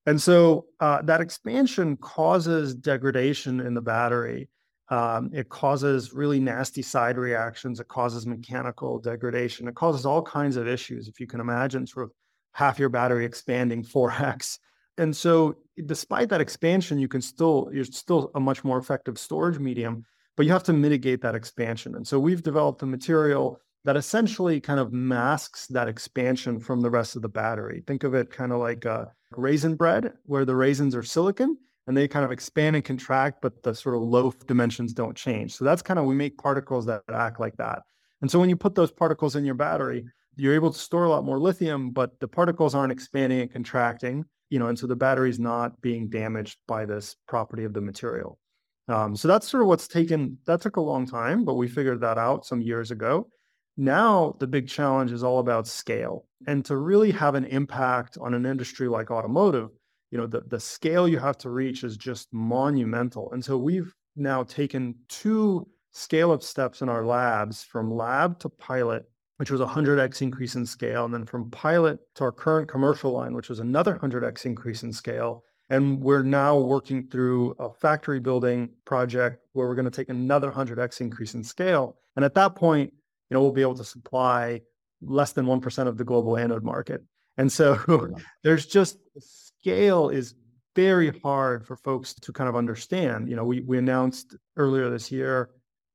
And 0.06 0.20
so 0.20 0.66
uh, 0.80 1.02
that 1.02 1.20
expansion 1.20 1.96
causes 1.96 2.74
degradation 2.74 3.60
in 3.60 3.74
the 3.74 3.80
battery. 3.80 4.48
Um, 4.88 5.30
it 5.32 5.48
causes 5.48 6.12
really 6.12 6.40
nasty 6.40 6.82
side 6.82 7.16
reactions. 7.16 7.80
It 7.80 7.88
causes 7.88 8.26
mechanical 8.26 8.98
degradation. 8.98 9.68
It 9.68 9.74
causes 9.74 10.04
all 10.04 10.22
kinds 10.22 10.56
of 10.56 10.66
issues. 10.66 11.08
If 11.08 11.20
you 11.20 11.26
can 11.26 11.40
imagine, 11.40 11.86
sort 11.86 12.06
of 12.06 12.12
half 12.52 12.78
your 12.78 12.88
battery 12.88 13.24
expanding 13.24 13.82
4x. 13.94 14.58
And 14.98 15.16
so, 15.16 15.56
despite 15.86 16.28
that 16.28 16.42
expansion, 16.42 16.98
you 16.98 17.08
can 17.08 17.22
still 17.22 17.70
you're 17.72 17.84
still 17.84 18.30
a 18.34 18.40
much 18.40 18.62
more 18.62 18.76
effective 18.76 19.18
storage 19.18 19.58
medium, 19.58 20.04
but 20.36 20.44
you 20.44 20.52
have 20.52 20.64
to 20.64 20.74
mitigate 20.74 21.22
that 21.22 21.34
expansion. 21.34 21.94
And 21.94 22.06
so, 22.06 22.18
we've 22.18 22.42
developed 22.42 22.82
a 22.82 22.86
material 22.86 23.58
that 23.84 23.96
essentially 23.96 24.60
kind 24.60 24.78
of 24.78 24.92
masks 24.92 25.66
that 25.66 25.88
expansion 25.88 26.60
from 26.60 26.80
the 26.80 26.90
rest 26.90 27.16
of 27.16 27.22
the 27.22 27.28
battery. 27.28 27.82
Think 27.86 28.04
of 28.04 28.14
it 28.14 28.30
kind 28.30 28.52
of 28.52 28.60
like 28.60 28.84
a 28.84 29.12
raisin 29.36 29.74
bread, 29.74 30.12
where 30.24 30.44
the 30.44 30.54
raisins 30.54 30.94
are 30.94 31.02
silicon 31.02 31.56
and 31.88 31.96
they 31.96 32.06
kind 32.06 32.24
of 32.24 32.30
expand 32.30 32.76
and 32.76 32.84
contract, 32.84 33.38
but 33.42 33.62
the 33.64 33.74
sort 33.74 33.96
of 33.96 34.02
loaf 34.02 34.46
dimensions 34.46 34.92
don't 34.92 35.16
change. 35.16 35.54
So 35.54 35.64
that's 35.64 35.82
kind 35.82 35.98
of, 35.98 36.04
we 36.04 36.14
make 36.14 36.38
particles 36.38 36.86
that 36.86 37.02
act 37.12 37.40
like 37.40 37.56
that. 37.56 37.82
And 38.20 38.30
so 38.30 38.38
when 38.38 38.48
you 38.48 38.56
put 38.56 38.76
those 38.76 38.92
particles 38.92 39.34
in 39.34 39.44
your 39.44 39.56
battery, 39.56 40.04
you're 40.36 40.54
able 40.54 40.72
to 40.72 40.78
store 40.78 41.04
a 41.04 41.10
lot 41.10 41.24
more 41.24 41.40
lithium, 41.40 41.90
but 41.90 42.20
the 42.20 42.28
particles 42.28 42.74
aren't 42.74 42.92
expanding 42.92 43.40
and 43.40 43.52
contracting, 43.52 44.24
you 44.48 44.60
know, 44.60 44.68
and 44.68 44.78
so 44.78 44.86
the 44.86 44.94
battery's 44.94 45.40
not 45.40 45.80
being 45.80 46.08
damaged 46.08 46.58
by 46.68 46.86
this 46.86 47.16
property 47.26 47.64
of 47.64 47.72
the 47.72 47.80
material. 47.80 48.38
Um, 48.86 49.16
so 49.16 49.26
that's 49.26 49.48
sort 49.48 49.62
of 49.62 49.68
what's 49.68 49.88
taken, 49.88 50.38
that 50.46 50.60
took 50.60 50.76
a 50.76 50.80
long 50.80 51.04
time, 51.04 51.44
but 51.44 51.54
we 51.54 51.66
figured 51.66 52.00
that 52.02 52.16
out 52.16 52.46
some 52.46 52.60
years 52.60 52.92
ago. 52.92 53.28
Now, 53.76 54.36
the 54.38 54.46
big 54.46 54.68
challenge 54.68 55.12
is 55.12 55.22
all 55.22 55.38
about 55.38 55.66
scale. 55.66 56.26
And 56.46 56.64
to 56.66 56.76
really 56.76 57.10
have 57.12 57.34
an 57.34 57.44
impact 57.46 58.18
on 58.20 58.34
an 58.34 58.44
industry 58.44 58.88
like 58.88 59.10
automotive, 59.10 59.70
you 60.10 60.18
know, 60.18 60.26
the, 60.26 60.42
the 60.42 60.60
scale 60.60 61.08
you 61.08 61.18
have 61.18 61.38
to 61.38 61.50
reach 61.50 61.84
is 61.84 61.96
just 61.96 62.28
monumental. 62.32 63.32
And 63.32 63.42
so 63.42 63.56
we've 63.56 63.94
now 64.14 64.42
taken 64.42 64.94
two 65.08 65.66
scale 65.92 66.32
up 66.32 66.42
steps 66.42 66.82
in 66.82 66.88
our 66.88 67.04
labs 67.04 67.62
from 67.62 67.94
lab 67.94 68.38
to 68.40 68.48
pilot, 68.48 69.04
which 69.38 69.50
was 69.50 69.60
a 69.60 69.66
100x 69.66 70.20
increase 70.20 70.54
in 70.54 70.66
scale. 70.66 71.06
And 71.06 71.14
then 71.14 71.24
from 71.24 71.50
pilot 71.50 71.98
to 72.16 72.24
our 72.24 72.32
current 72.32 72.68
commercial 72.68 73.12
line, 73.12 73.34
which 73.34 73.48
was 73.48 73.60
another 73.60 73.94
100x 73.94 74.44
increase 74.44 74.82
in 74.82 74.92
scale. 74.92 75.44
And 75.70 76.02
we're 76.02 76.22
now 76.22 76.58
working 76.58 77.08
through 77.08 77.52
a 77.58 77.72
factory 77.72 78.20
building 78.20 78.68
project 78.84 79.38
where 79.52 79.66
we're 79.66 79.74
going 79.74 79.86
to 79.86 79.90
take 79.90 80.10
another 80.10 80.50
100x 80.50 81.00
increase 81.00 81.32
in 81.32 81.42
scale. 81.42 81.96
And 82.16 82.24
at 82.26 82.34
that 82.34 82.54
point, 82.54 82.92
you 83.32 83.38
know, 83.38 83.40
we'll 83.40 83.52
be 83.52 83.62
able 83.62 83.74
to 83.74 83.84
supply 83.84 84.60
less 85.00 85.32
than 85.32 85.46
1% 85.46 85.86
of 85.86 85.96
the 85.96 86.04
global 86.04 86.36
anode 86.36 86.62
market. 86.62 87.02
And 87.38 87.50
so 87.50 87.78
there's 88.42 88.66
just 88.66 88.98
scale 89.18 90.10
is 90.10 90.34
very 90.76 91.18
hard 91.20 91.66
for 91.66 91.76
folks 91.76 92.12
to 92.12 92.30
kind 92.30 92.50
of 92.50 92.56
understand. 92.56 93.30
You 93.30 93.36
know, 93.36 93.44
we, 93.44 93.60
we 93.60 93.78
announced 93.78 94.36
earlier 94.58 94.90
this 94.90 95.10
year 95.10 95.48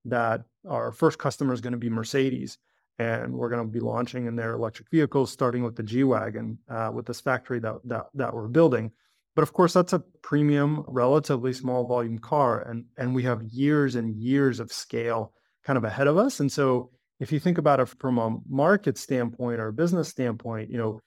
that 0.06 0.46
our 0.68 0.92
first 0.92 1.20
customer 1.20 1.54
is 1.54 1.62
going 1.62 1.74
to 1.74 1.78
be 1.78 1.92
Mercedes, 1.92 2.58
and 2.98 3.36
we're 3.36 3.50
going 3.50 3.64
to 3.64 3.72
be 3.72 3.82
launching 3.82 4.26
in 4.26 4.36
their 4.36 4.54
electric 4.54 4.90
vehicles, 4.90 5.32
starting 5.32 5.62
with 5.62 5.76
the 5.76 5.84
G 5.84 6.04
Wagon 6.04 6.58
uh, 6.68 6.90
with 6.92 7.06
this 7.06 7.22
factory 7.22 7.60
that, 7.60 7.76
that, 7.84 8.08
that 8.16 8.34
we're 8.34 8.48
building. 8.48 8.92
But 9.36 9.44
of 9.44 9.54
course, 9.54 9.74
that's 9.74 9.94
a 9.94 10.04
premium, 10.24 10.84
relatively 10.88 11.54
small 11.54 11.86
volume 11.86 12.18
car, 12.18 12.68
and, 12.68 12.86
and 12.98 13.14
we 13.14 13.22
have 13.24 13.44
years 13.44 13.94
and 13.94 14.16
years 14.16 14.60
of 14.60 14.74
scale 14.74 15.34
kind 15.64 15.78
of 15.78 15.84
ahead 15.84 16.08
of 16.08 16.18
us. 16.18 16.40
And 16.40 16.52
so 16.52 16.90
if 17.20 17.32
you 17.32 17.40
think 17.40 17.58
about 17.58 17.80
it 17.80 17.88
from 17.88 18.18
a 18.18 18.38
market 18.48 18.98
standpoint 18.98 19.60
or 19.60 19.68
a 19.68 19.74
business 19.74 20.10
standpoint, 20.10 20.70
you 20.70 20.78
know, 20.78 21.00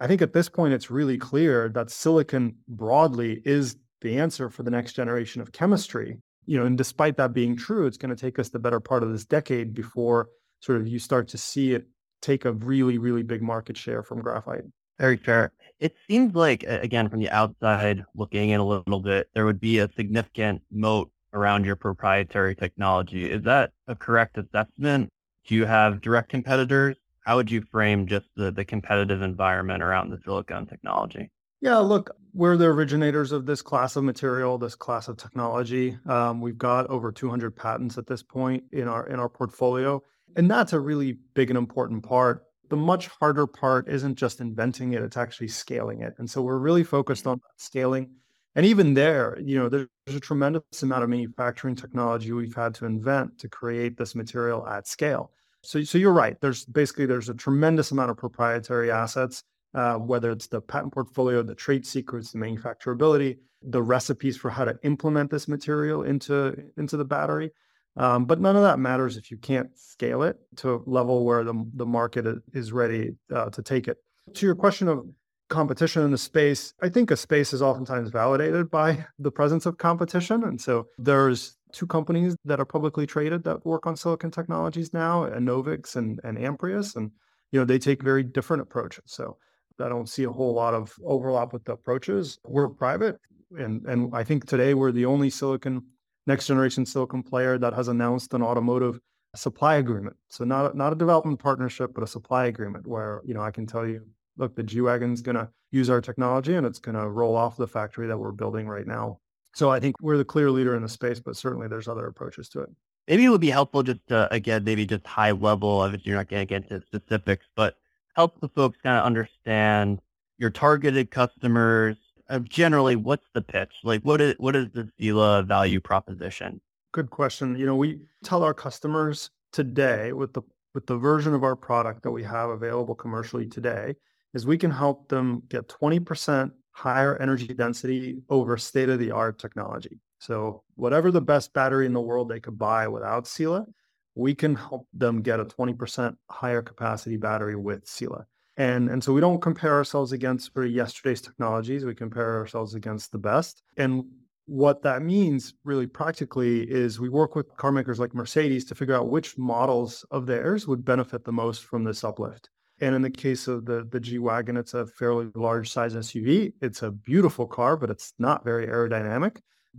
I 0.00 0.06
think 0.06 0.22
at 0.22 0.32
this 0.32 0.48
point 0.48 0.72
it's 0.72 0.90
really 0.90 1.18
clear 1.18 1.68
that 1.70 1.90
silicon 1.90 2.56
broadly 2.68 3.42
is 3.44 3.76
the 4.00 4.18
answer 4.18 4.48
for 4.48 4.62
the 4.62 4.70
next 4.70 4.94
generation 4.94 5.42
of 5.42 5.52
chemistry. 5.52 6.18
you 6.46 6.58
know, 6.58 6.66
and 6.66 6.76
despite 6.76 7.16
that 7.16 7.32
being 7.32 7.56
true, 7.56 7.86
it's 7.86 7.96
going 7.96 8.14
to 8.14 8.20
take 8.20 8.38
us 8.38 8.48
the 8.48 8.58
better 8.58 8.80
part 8.80 9.02
of 9.02 9.12
this 9.12 9.24
decade 9.24 9.74
before 9.74 10.28
sort 10.60 10.80
of 10.80 10.88
you 10.88 10.98
start 10.98 11.28
to 11.28 11.38
see 11.38 11.74
it 11.74 11.86
take 12.22 12.44
a 12.44 12.52
really, 12.52 12.98
really 12.98 13.22
big 13.22 13.42
market 13.42 13.76
share 13.76 14.02
from 14.02 14.20
graphite. 14.20 14.64
Very 14.98 15.16
fair. 15.16 15.52
It 15.78 15.94
seems 16.08 16.34
like, 16.34 16.62
again, 16.64 17.08
from 17.08 17.20
the 17.20 17.30
outside 17.30 18.04
looking 18.14 18.50
in 18.50 18.60
a 18.60 18.66
little 18.66 19.00
bit, 19.00 19.28
there 19.34 19.46
would 19.46 19.60
be 19.60 19.78
a 19.78 19.88
significant 19.96 20.62
moat 20.70 21.10
around 21.32 21.64
your 21.64 21.76
proprietary 21.76 22.54
technology. 22.54 23.30
Is 23.30 23.42
that 23.44 23.70
a 23.86 23.94
correct 23.94 24.36
assessment? 24.36 25.10
Do 25.46 25.54
you 25.54 25.64
have 25.64 26.00
direct 26.00 26.28
competitors? 26.28 26.96
How 27.20 27.36
would 27.36 27.50
you 27.50 27.62
frame 27.62 28.06
just 28.06 28.26
the, 28.36 28.50
the 28.50 28.64
competitive 28.64 29.22
environment 29.22 29.82
around 29.82 30.10
the 30.10 30.18
silicon 30.24 30.66
technology? 30.66 31.30
Yeah, 31.60 31.76
look, 31.76 32.16
we're 32.32 32.56
the 32.56 32.66
originators 32.66 33.32
of 33.32 33.44
this 33.44 33.60
class 33.60 33.96
of 33.96 34.04
material, 34.04 34.56
this 34.56 34.74
class 34.74 35.08
of 35.08 35.18
technology. 35.18 35.98
Um, 36.06 36.40
we've 36.40 36.56
got 36.56 36.86
over 36.86 37.12
200 37.12 37.54
patents 37.54 37.98
at 37.98 38.06
this 38.06 38.22
point 38.22 38.64
in 38.72 38.88
our 38.88 39.06
in 39.08 39.20
our 39.20 39.28
portfolio, 39.28 40.02
and 40.36 40.50
that's 40.50 40.72
a 40.72 40.80
really 40.80 41.18
big 41.34 41.50
and 41.50 41.58
important 41.58 42.02
part. 42.02 42.44
The 42.70 42.76
much 42.76 43.08
harder 43.08 43.46
part 43.46 43.88
isn't 43.88 44.14
just 44.14 44.40
inventing 44.40 44.94
it; 44.94 45.02
it's 45.02 45.18
actually 45.18 45.48
scaling 45.48 46.00
it. 46.00 46.14
And 46.18 46.30
so 46.30 46.40
we're 46.40 46.58
really 46.58 46.84
focused 46.84 47.26
on 47.26 47.40
scaling. 47.56 48.10
And 48.56 48.66
even 48.66 48.94
there, 48.94 49.38
you 49.40 49.56
know, 49.56 49.68
there's 49.68 49.88
a 50.08 50.20
tremendous 50.20 50.82
amount 50.82 51.04
of 51.04 51.10
manufacturing 51.10 51.76
technology 51.76 52.32
we've 52.32 52.54
had 52.54 52.74
to 52.76 52.86
invent 52.86 53.38
to 53.38 53.48
create 53.48 53.96
this 53.96 54.14
material 54.14 54.66
at 54.66 54.88
scale. 54.88 55.30
So, 55.62 55.82
so 55.84 55.98
you're 55.98 56.12
right. 56.12 56.40
There's 56.40 56.64
basically 56.64 57.06
there's 57.06 57.28
a 57.28 57.34
tremendous 57.34 57.92
amount 57.92 58.10
of 58.10 58.16
proprietary 58.16 58.90
assets 58.90 59.44
uh, 59.74 59.94
whether 59.94 60.30
it's 60.30 60.46
the 60.46 60.60
patent 60.60 60.92
portfolio, 60.92 61.42
the 61.42 61.54
trade 61.54 61.86
secrets, 61.86 62.32
the 62.32 62.38
manufacturability, 62.38 63.38
the 63.62 63.82
recipes 63.82 64.36
for 64.36 64.50
how 64.50 64.64
to 64.64 64.76
implement 64.82 65.30
this 65.30 65.46
material 65.46 66.02
into 66.02 66.56
into 66.76 66.96
the 66.96 67.04
battery. 67.04 67.50
Um, 67.96 68.24
but 68.24 68.40
none 68.40 68.56
of 68.56 68.62
that 68.62 68.78
matters 68.78 69.16
if 69.16 69.30
you 69.30 69.36
can't 69.36 69.68
scale 69.76 70.22
it 70.22 70.38
to 70.56 70.74
a 70.74 70.80
level 70.86 71.24
where 71.24 71.44
the, 71.44 71.68
the 71.74 71.86
market 71.86 72.24
is 72.52 72.72
ready 72.72 73.16
uh, 73.34 73.50
to 73.50 73.62
take 73.62 73.88
it. 73.88 73.98
To 74.34 74.46
your 74.46 74.54
question 74.54 74.88
of 74.88 75.04
competition 75.50 76.02
in 76.02 76.10
the 76.10 76.18
space, 76.18 76.72
I 76.80 76.88
think 76.88 77.10
a 77.10 77.16
space 77.16 77.52
is 77.52 77.60
oftentimes 77.60 78.10
validated 78.10 78.70
by 78.70 79.06
the 79.18 79.30
presence 79.30 79.66
of 79.66 79.76
competition. 79.76 80.44
And 80.44 80.60
so 80.60 80.86
there's 80.96 81.56
two 81.72 81.86
companies 81.86 82.34
that 82.46 82.60
are 82.60 82.64
publicly 82.64 83.06
traded 83.06 83.44
that 83.44 83.66
work 83.66 83.86
on 83.86 83.96
silicon 83.96 84.30
technologies 84.30 84.94
now, 84.94 85.26
Enovix 85.26 85.96
and, 85.96 86.18
and 86.24 86.38
Amprius. 86.38 86.96
And, 86.96 87.10
you 87.52 87.60
know, 87.60 87.66
they 87.66 87.78
take 87.78 88.02
very 88.02 88.22
different 88.22 88.62
approaches. 88.62 89.04
So 89.06 89.36
I 89.80 89.88
don't 89.88 90.08
see 90.08 90.24
a 90.24 90.30
whole 90.30 90.54
lot 90.54 90.74
of 90.74 90.94
overlap 91.04 91.52
with 91.52 91.64
the 91.64 91.72
approaches. 91.72 92.38
We're 92.44 92.68
private, 92.68 93.18
and 93.58 93.84
and 93.86 94.14
I 94.14 94.24
think 94.24 94.46
today 94.46 94.74
we're 94.74 94.92
the 94.92 95.06
only 95.06 95.30
silicon 95.30 95.82
next 96.26 96.46
generation 96.46 96.86
silicon 96.86 97.22
player 97.22 97.58
that 97.58 97.74
has 97.74 97.88
announced 97.88 98.34
an 98.34 98.42
automotive 98.42 99.00
supply 99.36 99.76
agreement. 99.76 100.16
So 100.28 100.44
not 100.44 100.76
not 100.76 100.92
a 100.92 100.96
development 100.96 101.38
partnership, 101.40 101.92
but 101.94 102.04
a 102.04 102.06
supply 102.06 102.46
agreement 102.46 102.86
where 102.86 103.22
you 103.24 103.34
know 103.34 103.42
I 103.42 103.50
can 103.50 103.66
tell 103.66 103.86
you, 103.86 104.06
look, 104.40 104.56
the 104.56 104.62
G 104.62 104.80
wagon's 104.80 105.20
going 105.20 105.36
to 105.36 105.48
use 105.70 105.90
our 105.90 106.00
technology 106.00 106.54
and 106.54 106.66
it's 106.66 106.80
going 106.80 106.96
to 106.96 107.08
roll 107.08 107.36
off 107.36 107.56
the 107.56 107.68
factory 107.68 108.08
that 108.08 108.18
we're 108.18 108.32
building 108.32 108.66
right 108.66 108.86
now. 108.86 109.20
So 109.54 109.70
I 109.70 109.78
think 109.78 109.96
we're 110.00 110.16
the 110.16 110.24
clear 110.24 110.50
leader 110.50 110.74
in 110.74 110.82
the 110.82 110.88
space, 110.88 111.20
but 111.20 111.36
certainly 111.36 111.68
there's 111.68 111.88
other 111.88 112.06
approaches 112.06 112.48
to 112.50 112.60
it. 112.60 112.70
Maybe 113.06 113.24
it 113.24 113.28
would 113.28 113.40
be 113.40 113.50
helpful 113.50 113.82
just 113.82 114.00
to, 114.08 114.32
again, 114.32 114.64
maybe 114.64 114.86
just 114.86 115.06
high 115.06 115.32
level 115.32 115.82
of 115.82 115.94
it. 115.94 116.00
You're 116.04 116.16
not 116.16 116.28
going 116.28 116.42
to 116.42 116.46
get 116.46 116.70
into 116.70 116.84
specifics, 116.86 117.46
but 117.54 117.76
help 118.14 118.40
the 118.40 118.48
folks 118.48 118.78
kind 118.82 118.98
of 118.98 119.04
understand 119.04 120.00
your 120.38 120.50
targeted 120.50 121.10
customers. 121.10 121.96
Uh, 122.28 122.38
generally, 122.40 122.96
what's 122.96 123.26
the 123.34 123.42
pitch? 123.42 123.72
Like, 123.82 124.02
what 124.02 124.20
is 124.20 124.36
what 124.38 124.54
is 124.54 124.68
the 124.72 124.88
Sila 124.98 125.42
value 125.42 125.80
proposition? 125.80 126.60
Good 126.92 127.10
question. 127.10 127.56
You 127.56 127.66
know, 127.66 127.74
we 127.74 128.00
tell 128.22 128.44
our 128.44 128.54
customers 128.54 129.30
today 129.52 130.12
with 130.12 130.32
the 130.32 130.42
with 130.74 130.86
the 130.86 130.96
version 130.96 131.34
of 131.34 131.42
our 131.42 131.56
product 131.56 132.04
that 132.04 132.12
we 132.12 132.22
have 132.22 132.50
available 132.50 132.94
commercially 132.94 133.46
today 133.46 133.96
is 134.34 134.46
we 134.46 134.58
can 134.58 134.70
help 134.70 135.08
them 135.08 135.42
get 135.48 135.68
20% 135.68 136.50
higher 136.72 137.16
energy 137.20 137.52
density 137.52 138.22
over 138.28 138.56
state 138.56 138.88
of 138.88 138.98
the 138.98 139.10
art 139.10 139.38
technology. 139.38 139.98
So 140.18 140.62
whatever 140.74 141.10
the 141.10 141.20
best 141.20 141.52
battery 141.52 141.86
in 141.86 141.92
the 141.92 142.00
world 142.00 142.28
they 142.28 142.40
could 142.40 142.58
buy 142.58 142.88
without 142.88 143.26
Sila, 143.26 143.66
we 144.14 144.34
can 144.34 144.54
help 144.54 144.86
them 144.92 145.22
get 145.22 145.40
a 145.40 145.44
20% 145.44 146.16
higher 146.28 146.62
capacity 146.62 147.16
battery 147.16 147.56
with 147.56 147.86
Sila. 147.86 148.26
And, 148.56 148.90
and 148.90 149.02
so 149.02 149.12
we 149.12 149.20
don't 149.20 149.40
compare 149.40 149.74
ourselves 149.74 150.12
against 150.12 150.52
for 150.52 150.64
yesterday's 150.64 151.22
technologies. 151.22 151.84
We 151.84 151.94
compare 151.94 152.36
ourselves 152.36 152.74
against 152.74 153.12
the 153.12 153.18
best. 153.18 153.62
And 153.78 154.04
what 154.46 154.82
that 154.82 155.02
means 155.02 155.54
really 155.64 155.86
practically 155.86 156.70
is 156.70 157.00
we 157.00 157.08
work 157.08 157.34
with 157.36 157.56
car 157.56 157.72
makers 157.72 158.00
like 158.00 158.14
Mercedes 158.14 158.64
to 158.66 158.74
figure 158.74 158.96
out 158.96 159.08
which 159.08 159.38
models 159.38 160.04
of 160.10 160.26
theirs 160.26 160.66
would 160.66 160.84
benefit 160.84 161.24
the 161.24 161.32
most 161.32 161.64
from 161.64 161.84
this 161.84 162.04
uplift. 162.04 162.50
And 162.80 162.94
in 162.94 163.02
the 163.02 163.10
case 163.10 163.46
of 163.46 163.66
the, 163.66 163.86
the 163.90 164.00
G 164.00 164.18
Wagon, 164.18 164.56
it's 164.56 164.74
a 164.74 164.86
fairly 164.86 165.30
large 165.34 165.70
size 165.70 165.94
SUV. 165.94 166.52
It's 166.62 166.82
a 166.82 166.90
beautiful 166.90 167.46
car, 167.46 167.76
but 167.76 167.90
it's 167.90 168.14
not 168.18 168.44
very 168.44 168.66
aerodynamic. 168.66 169.36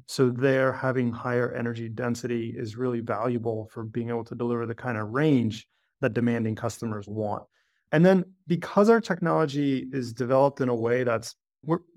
So 0.08 0.30
there 0.30 0.72
having 0.72 1.12
higher 1.12 1.52
energy 1.54 1.90
density 1.90 2.54
is 2.56 2.78
really 2.78 3.02
valuable 3.02 3.70
for 3.74 3.84
being 3.84 4.10
able 4.10 4.24
to 4.26 4.36
deliver 4.36 4.66
the 4.66 4.76
kind 4.76 4.98
of 4.98 5.10
range 5.10 5.68
that 6.00 6.14
demanding 6.14 6.56
customers 6.56 7.08
want. 7.08 7.44
And 7.92 8.06
then 8.06 8.24
because 8.48 8.90
our 8.90 9.02
technology 9.02 9.88
is 9.92 10.14
developed 10.14 10.62
in 10.62 10.70
a 10.70 10.76
way 10.76 11.04
that's 11.04 11.36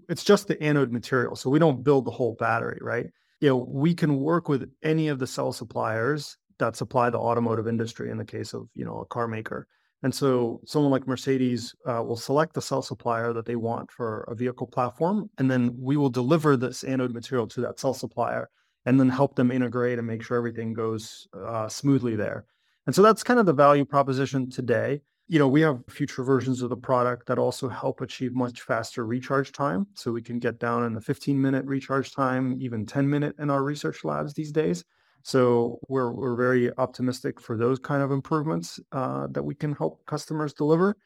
it's 0.09 0.25
just 0.25 0.49
the 0.49 0.63
anode 0.63 0.93
material, 0.93 1.35
so 1.35 1.49
we 1.49 1.59
don't 1.59 1.83
build 1.83 2.05
the 2.05 2.11
whole 2.11 2.37
battery, 2.39 2.79
right? 2.83 3.07
You 3.41 3.49
know, 3.49 3.57
we 3.57 3.95
can 3.95 4.21
work 4.21 4.49
with 4.49 4.71
any 4.83 5.09
of 5.09 5.19
the 5.19 5.27
cell 5.27 5.53
suppliers 5.53 6.37
that 6.59 6.77
supply 6.77 7.09
the 7.09 7.19
automotive 7.19 7.67
industry 7.67 8.11
in 8.11 8.19
the 8.19 8.25
case 8.25 8.53
of, 8.53 8.69
you 8.75 8.85
know, 8.85 8.99
a 8.99 9.07
car 9.07 9.27
maker 9.27 9.67
and 10.05 10.15
so 10.15 10.61
someone 10.67 10.91
like 10.93 11.07
Mercedes 11.07 11.75
uh, 11.87 12.03
will 12.03 12.19
select 12.19 12.53
the 12.53 12.61
cell 12.61 12.83
supplier 12.83 13.33
that 13.33 13.47
they 13.47 13.57
want 13.57 13.91
for 13.91 14.21
a 14.29 14.35
vehicle 14.35 14.67
platform, 14.67 15.31
and 15.39 15.51
then 15.51 15.75
we 15.81 15.97
will 15.97 16.11
deliver 16.11 16.59
this 16.59 16.85
anode 16.85 17.15
material 17.15 17.47
to 17.49 17.63
that 17.63 17.81
cell 17.81 17.95
supplier 17.95 18.51
and 18.85 19.01
then 19.01 19.09
help 19.09 19.35
them 19.35 19.51
integrate 19.51 19.99
and 19.99 20.07
make 20.07 20.23
sure 20.23 20.37
everything 20.37 20.75
goes 20.75 21.27
uh, 21.35 21.71
smoothly 21.71 22.17
there. 22.17 22.45
And 22.85 22.95
so 22.95 23.01
that's 23.01 23.25
kind 23.25 23.41
of 23.41 23.47
the 23.47 23.55
value 23.55 23.87
proposition 23.87 24.51
today. 24.51 25.01
You 25.27 25.39
know, 25.39 25.49
we 25.49 25.63
have 25.63 25.83
future 25.89 26.23
versions 26.23 26.61
of 26.61 26.69
the 26.69 26.77
product 26.77 27.27
that 27.29 27.39
also 27.39 27.67
help 27.71 28.03
achieve 28.03 28.35
much 28.35 28.61
faster 28.61 29.07
recharge 29.07 29.53
time. 29.53 29.87
So 29.95 30.13
we 30.13 30.21
can 30.21 30.39
get 30.39 30.61
down 30.61 30.85
in 30.85 30.93
the 30.93 31.01
15 31.01 31.41
minute 31.41 31.65
recharge 31.65 32.13
time, 32.13 32.59
even 32.61 32.85
10 32.85 33.09
minute 33.09 33.37
in 33.39 33.49
our 33.49 33.63
research 33.63 34.05
labs 34.05 34.35
these 34.35 34.53
days. 34.53 34.85
So 35.25 35.81
we're 35.89 36.13
we're 36.13 36.37
very 36.37 36.71
optimistic 36.77 37.41
for 37.41 37.57
those 37.57 37.79
kind 37.79 38.03
of 38.03 38.13
improvements 38.13 38.79
uh, 38.93 39.27
that 39.31 39.43
we 39.43 39.55
can 39.55 39.73
help 39.73 40.05
customers 40.05 40.53
deliver. 40.53 40.97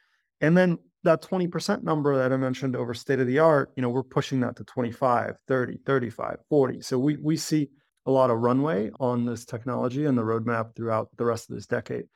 And 0.41 0.57
then 0.57 0.79
that 1.05 1.23
20% 1.23 1.85
number 1.85 2.17
that 2.17 2.33
I 2.33 2.37
mentioned 2.37 2.75
over 2.75 2.95
state 2.95 3.21
of 3.21 3.29
the 3.29 3.39
art, 3.39 3.71
you 3.77 3.83
know, 3.83 3.89
we're 3.89 4.03
pushing 4.03 4.41
that 4.41 4.57
to 4.57 4.65
25, 4.65 5.37
30, 5.47 5.79
35, 5.87 6.37
40. 6.49 6.81
So 6.81 6.99
we 6.99 7.17
we 7.17 7.37
see 7.37 7.69
a 8.07 8.11
lot 8.11 8.31
of 8.31 8.41
runway 8.41 8.91
on 8.99 9.25
this 9.25 9.45
technology 9.45 10.05
and 10.05 10.19
the 10.19 10.23
roadmap 10.23 10.75
throughout 10.75 11.11
the 11.17 11.25
rest 11.25 11.49
of 11.49 11.55
this 11.55 11.67
decade. 11.67 12.07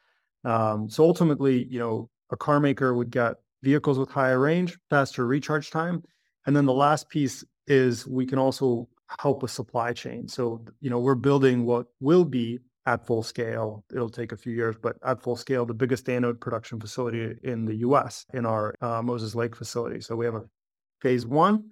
Um, 0.44 0.90
so 0.90 1.04
ultimately, 1.04 1.68
you 1.70 1.78
know, 1.78 2.10
a 2.32 2.36
car 2.36 2.58
maker 2.58 2.94
would 2.94 3.10
get 3.10 3.36
vehicles 3.62 3.96
with 3.96 4.10
higher 4.10 4.40
range, 4.40 4.76
faster 4.90 5.24
recharge 5.24 5.70
time, 5.70 6.02
and 6.46 6.56
then 6.56 6.66
the 6.66 6.72
last 6.72 7.08
piece 7.08 7.44
is 7.68 8.08
we 8.08 8.26
can 8.26 8.40
also 8.40 8.88
help 9.20 9.42
with 9.42 9.50
supply 9.50 9.92
chain. 9.92 10.28
So, 10.28 10.64
you 10.80 10.90
know, 10.90 10.98
we're 10.98 11.14
building 11.14 11.64
what 11.64 11.86
will 12.00 12.24
be 12.24 12.58
at 12.86 13.06
full 13.06 13.22
scale. 13.22 13.84
It'll 13.92 14.08
take 14.08 14.32
a 14.32 14.36
few 14.36 14.52
years, 14.52 14.76
but 14.80 14.96
at 15.04 15.22
full 15.22 15.36
scale, 15.36 15.64
the 15.64 15.74
biggest 15.74 16.08
anode 16.08 16.40
production 16.40 16.80
facility 16.80 17.36
in 17.42 17.64
the 17.64 17.76
US 17.76 18.26
in 18.34 18.44
our 18.44 18.74
uh, 18.80 19.02
Moses 19.02 19.34
Lake 19.34 19.54
facility. 19.54 20.00
So 20.00 20.16
we 20.16 20.24
have 20.24 20.34
a 20.34 20.44
phase 21.00 21.26
one 21.26 21.64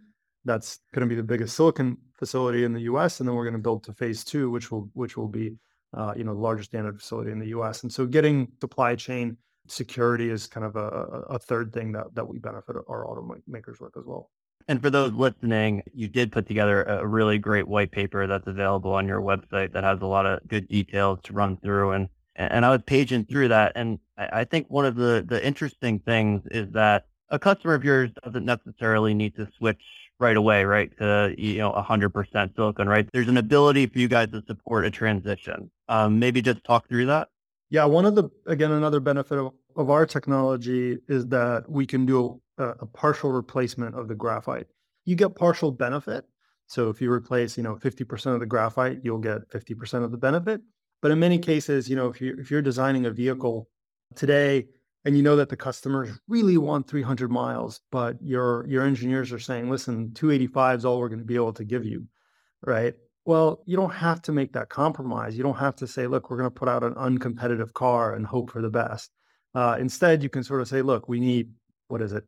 that's 0.44 0.78
going 0.94 1.06
to 1.06 1.12
be 1.12 1.16
the 1.16 1.26
biggest 1.26 1.56
silicon 1.56 1.98
facility 2.18 2.64
in 2.64 2.72
the 2.72 2.82
US. 2.82 3.20
And 3.20 3.28
then 3.28 3.34
we're 3.34 3.44
going 3.44 3.54
to 3.54 3.62
build 3.62 3.84
to 3.84 3.92
phase 3.92 4.24
two, 4.24 4.50
which 4.50 4.70
will, 4.70 4.88
which 4.94 5.16
will 5.16 5.28
be, 5.28 5.56
uh, 5.96 6.14
you 6.16 6.24
know, 6.24 6.34
the 6.34 6.40
largest 6.40 6.74
anode 6.74 7.00
facility 7.00 7.32
in 7.32 7.38
the 7.38 7.48
US. 7.48 7.82
And 7.82 7.92
so 7.92 8.06
getting 8.06 8.52
supply 8.60 8.94
chain 8.94 9.36
security 9.66 10.30
is 10.30 10.46
kind 10.46 10.66
of 10.66 10.76
a, 10.76 11.24
a 11.28 11.38
third 11.38 11.72
thing 11.72 11.92
that, 11.92 12.14
that 12.14 12.26
we 12.26 12.38
benefit 12.38 12.76
our 12.88 13.04
automakers 13.04 13.80
with 13.80 13.96
as 13.96 14.04
well. 14.04 14.30
And 14.68 14.80
for 14.80 14.90
those 14.90 15.12
listening, 15.12 15.82
you 15.94 16.08
did 16.08 16.30
put 16.30 16.46
together 16.46 16.82
a 16.84 17.06
really 17.06 17.38
great 17.38 17.66
white 17.66 17.90
paper 17.90 18.26
that's 18.26 18.46
available 18.46 18.92
on 18.92 19.08
your 19.08 19.20
website 19.20 19.72
that 19.72 19.84
has 19.84 20.00
a 20.00 20.06
lot 20.06 20.26
of 20.26 20.46
good 20.46 20.68
details 20.68 21.18
to 21.24 21.32
run 21.32 21.56
through. 21.56 21.92
And 21.92 22.08
and 22.36 22.64
I 22.64 22.70
was 22.70 22.80
paging 22.86 23.24
through 23.24 23.48
that, 23.48 23.72
and 23.74 23.98
I 24.16 24.44
think 24.44 24.66
one 24.68 24.86
of 24.86 24.96
the 24.96 25.24
the 25.26 25.44
interesting 25.44 25.98
things 25.98 26.42
is 26.50 26.70
that 26.72 27.06
a 27.30 27.38
customer 27.38 27.74
of 27.74 27.84
yours 27.84 28.10
doesn't 28.24 28.44
necessarily 28.44 29.14
need 29.14 29.34
to 29.36 29.48
switch 29.58 29.82
right 30.18 30.36
away, 30.36 30.64
right, 30.64 30.96
to 30.98 31.34
you 31.36 31.58
know 31.58 31.72
100% 31.72 32.54
silicon, 32.54 32.88
right? 32.88 33.08
There's 33.12 33.28
an 33.28 33.38
ability 33.38 33.86
for 33.86 33.98
you 33.98 34.08
guys 34.08 34.28
to 34.30 34.42
support 34.46 34.84
a 34.84 34.90
transition. 34.90 35.70
Um, 35.88 36.18
maybe 36.18 36.42
just 36.42 36.62
talk 36.64 36.88
through 36.88 37.06
that. 37.06 37.28
Yeah, 37.70 37.84
one 37.84 38.04
of 38.04 38.16
the 38.16 38.28
again 38.46 38.72
another 38.72 39.00
benefit 39.00 39.38
of, 39.38 39.52
of 39.76 39.90
our 39.90 40.04
technology 40.04 40.98
is 41.08 41.26
that 41.28 41.64
we 41.68 41.86
can 41.86 42.04
do 42.04 42.40
a, 42.58 42.68
a 42.80 42.86
partial 42.86 43.30
replacement 43.30 43.94
of 43.94 44.08
the 44.08 44.14
graphite. 44.14 44.66
You 45.04 45.14
get 45.14 45.36
partial 45.36 45.70
benefit. 45.70 46.24
So 46.66 46.88
if 46.88 47.00
you 47.00 47.10
replace, 47.10 47.56
you 47.56 47.64
know, 47.64 47.74
50% 47.74 48.34
of 48.34 48.38
the 48.38 48.46
graphite, 48.46 49.00
you'll 49.02 49.18
get 49.18 49.48
50% 49.50 50.04
of 50.04 50.12
the 50.12 50.16
benefit. 50.16 50.60
But 51.02 51.10
in 51.10 51.18
many 51.18 51.38
cases, 51.38 51.88
you 51.88 51.96
know, 51.96 52.08
if 52.08 52.20
you 52.20 52.36
if 52.38 52.50
you're 52.50 52.62
designing 52.62 53.06
a 53.06 53.10
vehicle 53.10 53.68
today 54.14 54.66
and 55.04 55.16
you 55.16 55.22
know 55.22 55.36
that 55.36 55.48
the 55.48 55.56
customers 55.56 56.10
really 56.28 56.58
want 56.58 56.88
300 56.88 57.30
miles, 57.30 57.80
but 57.90 58.16
your 58.20 58.66
your 58.68 58.84
engineers 58.84 59.32
are 59.32 59.38
saying, 59.38 59.70
listen, 59.70 60.12
285 60.14 60.78
is 60.78 60.84
all 60.84 60.98
we're 60.98 61.08
going 61.08 61.20
to 61.20 61.24
be 61.24 61.36
able 61.36 61.52
to 61.54 61.64
give 61.64 61.84
you, 61.84 62.06
right? 62.66 62.94
Well, 63.26 63.62
you 63.66 63.76
don't 63.76 63.90
have 63.92 64.22
to 64.22 64.32
make 64.32 64.52
that 64.54 64.70
compromise. 64.70 65.36
You 65.36 65.42
don't 65.42 65.58
have 65.58 65.76
to 65.76 65.86
say, 65.86 66.06
look, 66.06 66.30
we're 66.30 66.38
going 66.38 66.50
to 66.50 66.54
put 66.54 66.68
out 66.68 66.82
an 66.82 66.94
uncompetitive 66.94 67.72
car 67.74 68.14
and 68.14 68.26
hope 68.26 68.50
for 68.50 68.62
the 68.62 68.70
best. 68.70 69.10
Uh, 69.54 69.76
instead, 69.78 70.22
you 70.22 70.28
can 70.28 70.42
sort 70.42 70.60
of 70.60 70.68
say, 70.68 70.82
look, 70.82 71.08
we 71.08 71.20
need 71.20 71.50
what 71.88 72.00
is 72.00 72.12
it, 72.12 72.24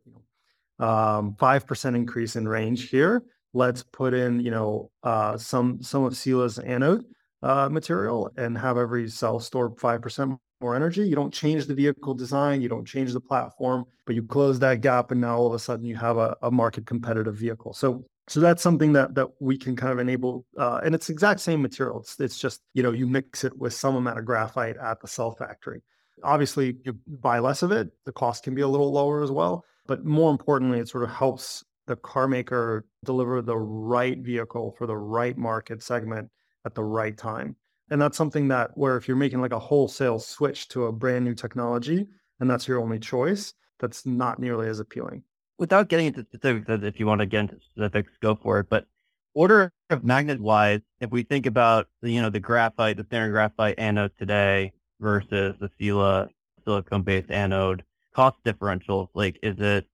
um, 0.78 1.34
five 1.38 1.66
percent 1.66 1.96
increase 1.96 2.36
in 2.36 2.46
range 2.46 2.90
here. 2.90 3.22
Let's 3.54 3.82
put 3.82 4.12
in, 4.12 4.40
you 4.40 4.50
know, 4.50 4.90
uh, 5.02 5.36
some 5.38 5.82
some 5.82 6.04
of 6.04 6.16
Sila's 6.16 6.58
anode 6.58 7.04
uh, 7.42 7.68
material 7.68 8.30
and 8.36 8.58
have 8.58 8.76
every 8.76 9.08
cell 9.08 9.40
store 9.40 9.74
five 9.78 10.02
percent 10.02 10.38
more 10.60 10.74
energy. 10.76 11.08
You 11.08 11.14
don't 11.14 11.32
change 11.32 11.66
the 11.66 11.74
vehicle 11.74 12.14
design, 12.14 12.60
you 12.60 12.68
don't 12.68 12.86
change 12.86 13.12
the 13.12 13.20
platform, 13.20 13.84
but 14.06 14.14
you 14.14 14.22
close 14.22 14.58
that 14.60 14.80
gap, 14.80 15.10
and 15.10 15.20
now 15.20 15.36
all 15.38 15.46
of 15.46 15.54
a 15.54 15.58
sudden 15.58 15.84
you 15.84 15.96
have 15.96 16.16
a, 16.16 16.36
a 16.42 16.50
market 16.50 16.86
competitive 16.86 17.36
vehicle. 17.36 17.72
So 17.72 18.04
so 18.28 18.40
that's 18.40 18.62
something 18.62 18.92
that 18.92 19.14
that 19.14 19.28
we 19.40 19.58
can 19.58 19.74
kind 19.76 19.92
of 19.92 19.98
enable, 19.98 20.46
uh, 20.58 20.80
and 20.84 20.94
it's 20.94 21.10
exact 21.10 21.40
same 21.40 21.60
material. 21.60 22.00
It's, 22.00 22.18
it's 22.20 22.38
just 22.38 22.60
you 22.74 22.82
know 22.82 22.92
you 22.92 23.06
mix 23.06 23.44
it 23.44 23.56
with 23.58 23.74
some 23.74 23.96
amount 23.96 24.18
of 24.18 24.24
graphite 24.24 24.76
at 24.76 25.00
the 25.00 25.08
cell 25.08 25.32
factory. 25.32 25.82
Obviously, 26.22 26.76
you 26.84 26.96
buy 27.06 27.40
less 27.40 27.62
of 27.62 27.72
it, 27.72 27.90
the 28.04 28.12
cost 28.12 28.44
can 28.44 28.54
be 28.54 28.62
a 28.62 28.68
little 28.68 28.92
lower 28.92 29.22
as 29.22 29.30
well. 29.30 29.64
But 29.86 30.04
more 30.04 30.30
importantly, 30.30 30.78
it 30.78 30.88
sort 30.88 31.04
of 31.04 31.10
helps 31.10 31.64
the 31.86 31.96
car 31.96 32.28
maker 32.28 32.86
deliver 33.04 33.42
the 33.42 33.58
right 33.58 34.18
vehicle 34.18 34.74
for 34.78 34.86
the 34.86 34.96
right 34.96 35.36
market 35.36 35.82
segment 35.82 36.30
at 36.64 36.74
the 36.74 36.84
right 36.84 37.16
time. 37.16 37.56
And 37.90 38.00
that's 38.00 38.16
something 38.16 38.48
that 38.48 38.70
where 38.74 38.96
if 38.96 39.08
you're 39.08 39.16
making 39.16 39.40
like 39.40 39.52
a 39.52 39.58
wholesale 39.58 40.18
switch 40.18 40.68
to 40.68 40.86
a 40.86 40.92
brand 40.92 41.24
new 41.24 41.34
technology 41.34 42.06
and 42.40 42.48
that's 42.48 42.68
your 42.68 42.80
only 42.80 42.98
choice, 42.98 43.52
that's 43.80 44.06
not 44.06 44.38
nearly 44.38 44.68
as 44.68 44.78
appealing. 44.78 45.24
Without 45.62 45.88
getting 45.88 46.06
into 46.06 46.24
specifics, 46.24 46.66
if 46.68 46.98
you 46.98 47.06
want 47.06 47.20
to 47.20 47.26
get 47.26 47.42
into 47.42 47.56
specifics, 47.70 48.10
go 48.20 48.34
for 48.34 48.58
it. 48.58 48.66
But 48.68 48.84
order 49.32 49.72
of 49.90 50.02
magnitude 50.02 50.42
wise, 50.42 50.80
if 51.00 51.12
we 51.12 51.22
think 51.22 51.46
about 51.46 51.86
the, 52.02 52.10
you 52.10 52.20
know, 52.20 52.30
the 52.30 52.40
graphite, 52.40 52.96
the 52.96 53.04
standard 53.04 53.30
graphite 53.30 53.78
anode 53.78 54.10
today 54.18 54.72
versus 54.98 55.54
the 55.60 55.70
Sila 55.78 56.28
silicone 56.64 57.02
based 57.02 57.30
anode 57.30 57.84
cost 58.12 58.38
differential, 58.44 59.08
like 59.14 59.38
is 59.40 59.54
it 59.60 59.86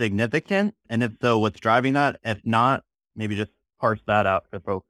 significant? 0.00 0.74
And 0.90 1.04
if 1.04 1.12
so, 1.22 1.38
what's 1.38 1.60
driving 1.60 1.92
that? 1.92 2.18
If 2.24 2.40
not, 2.44 2.82
maybe 3.14 3.36
just 3.36 3.52
parse 3.80 4.00
that 4.08 4.26
out 4.26 4.46
for 4.50 4.58
folks. 4.58 4.88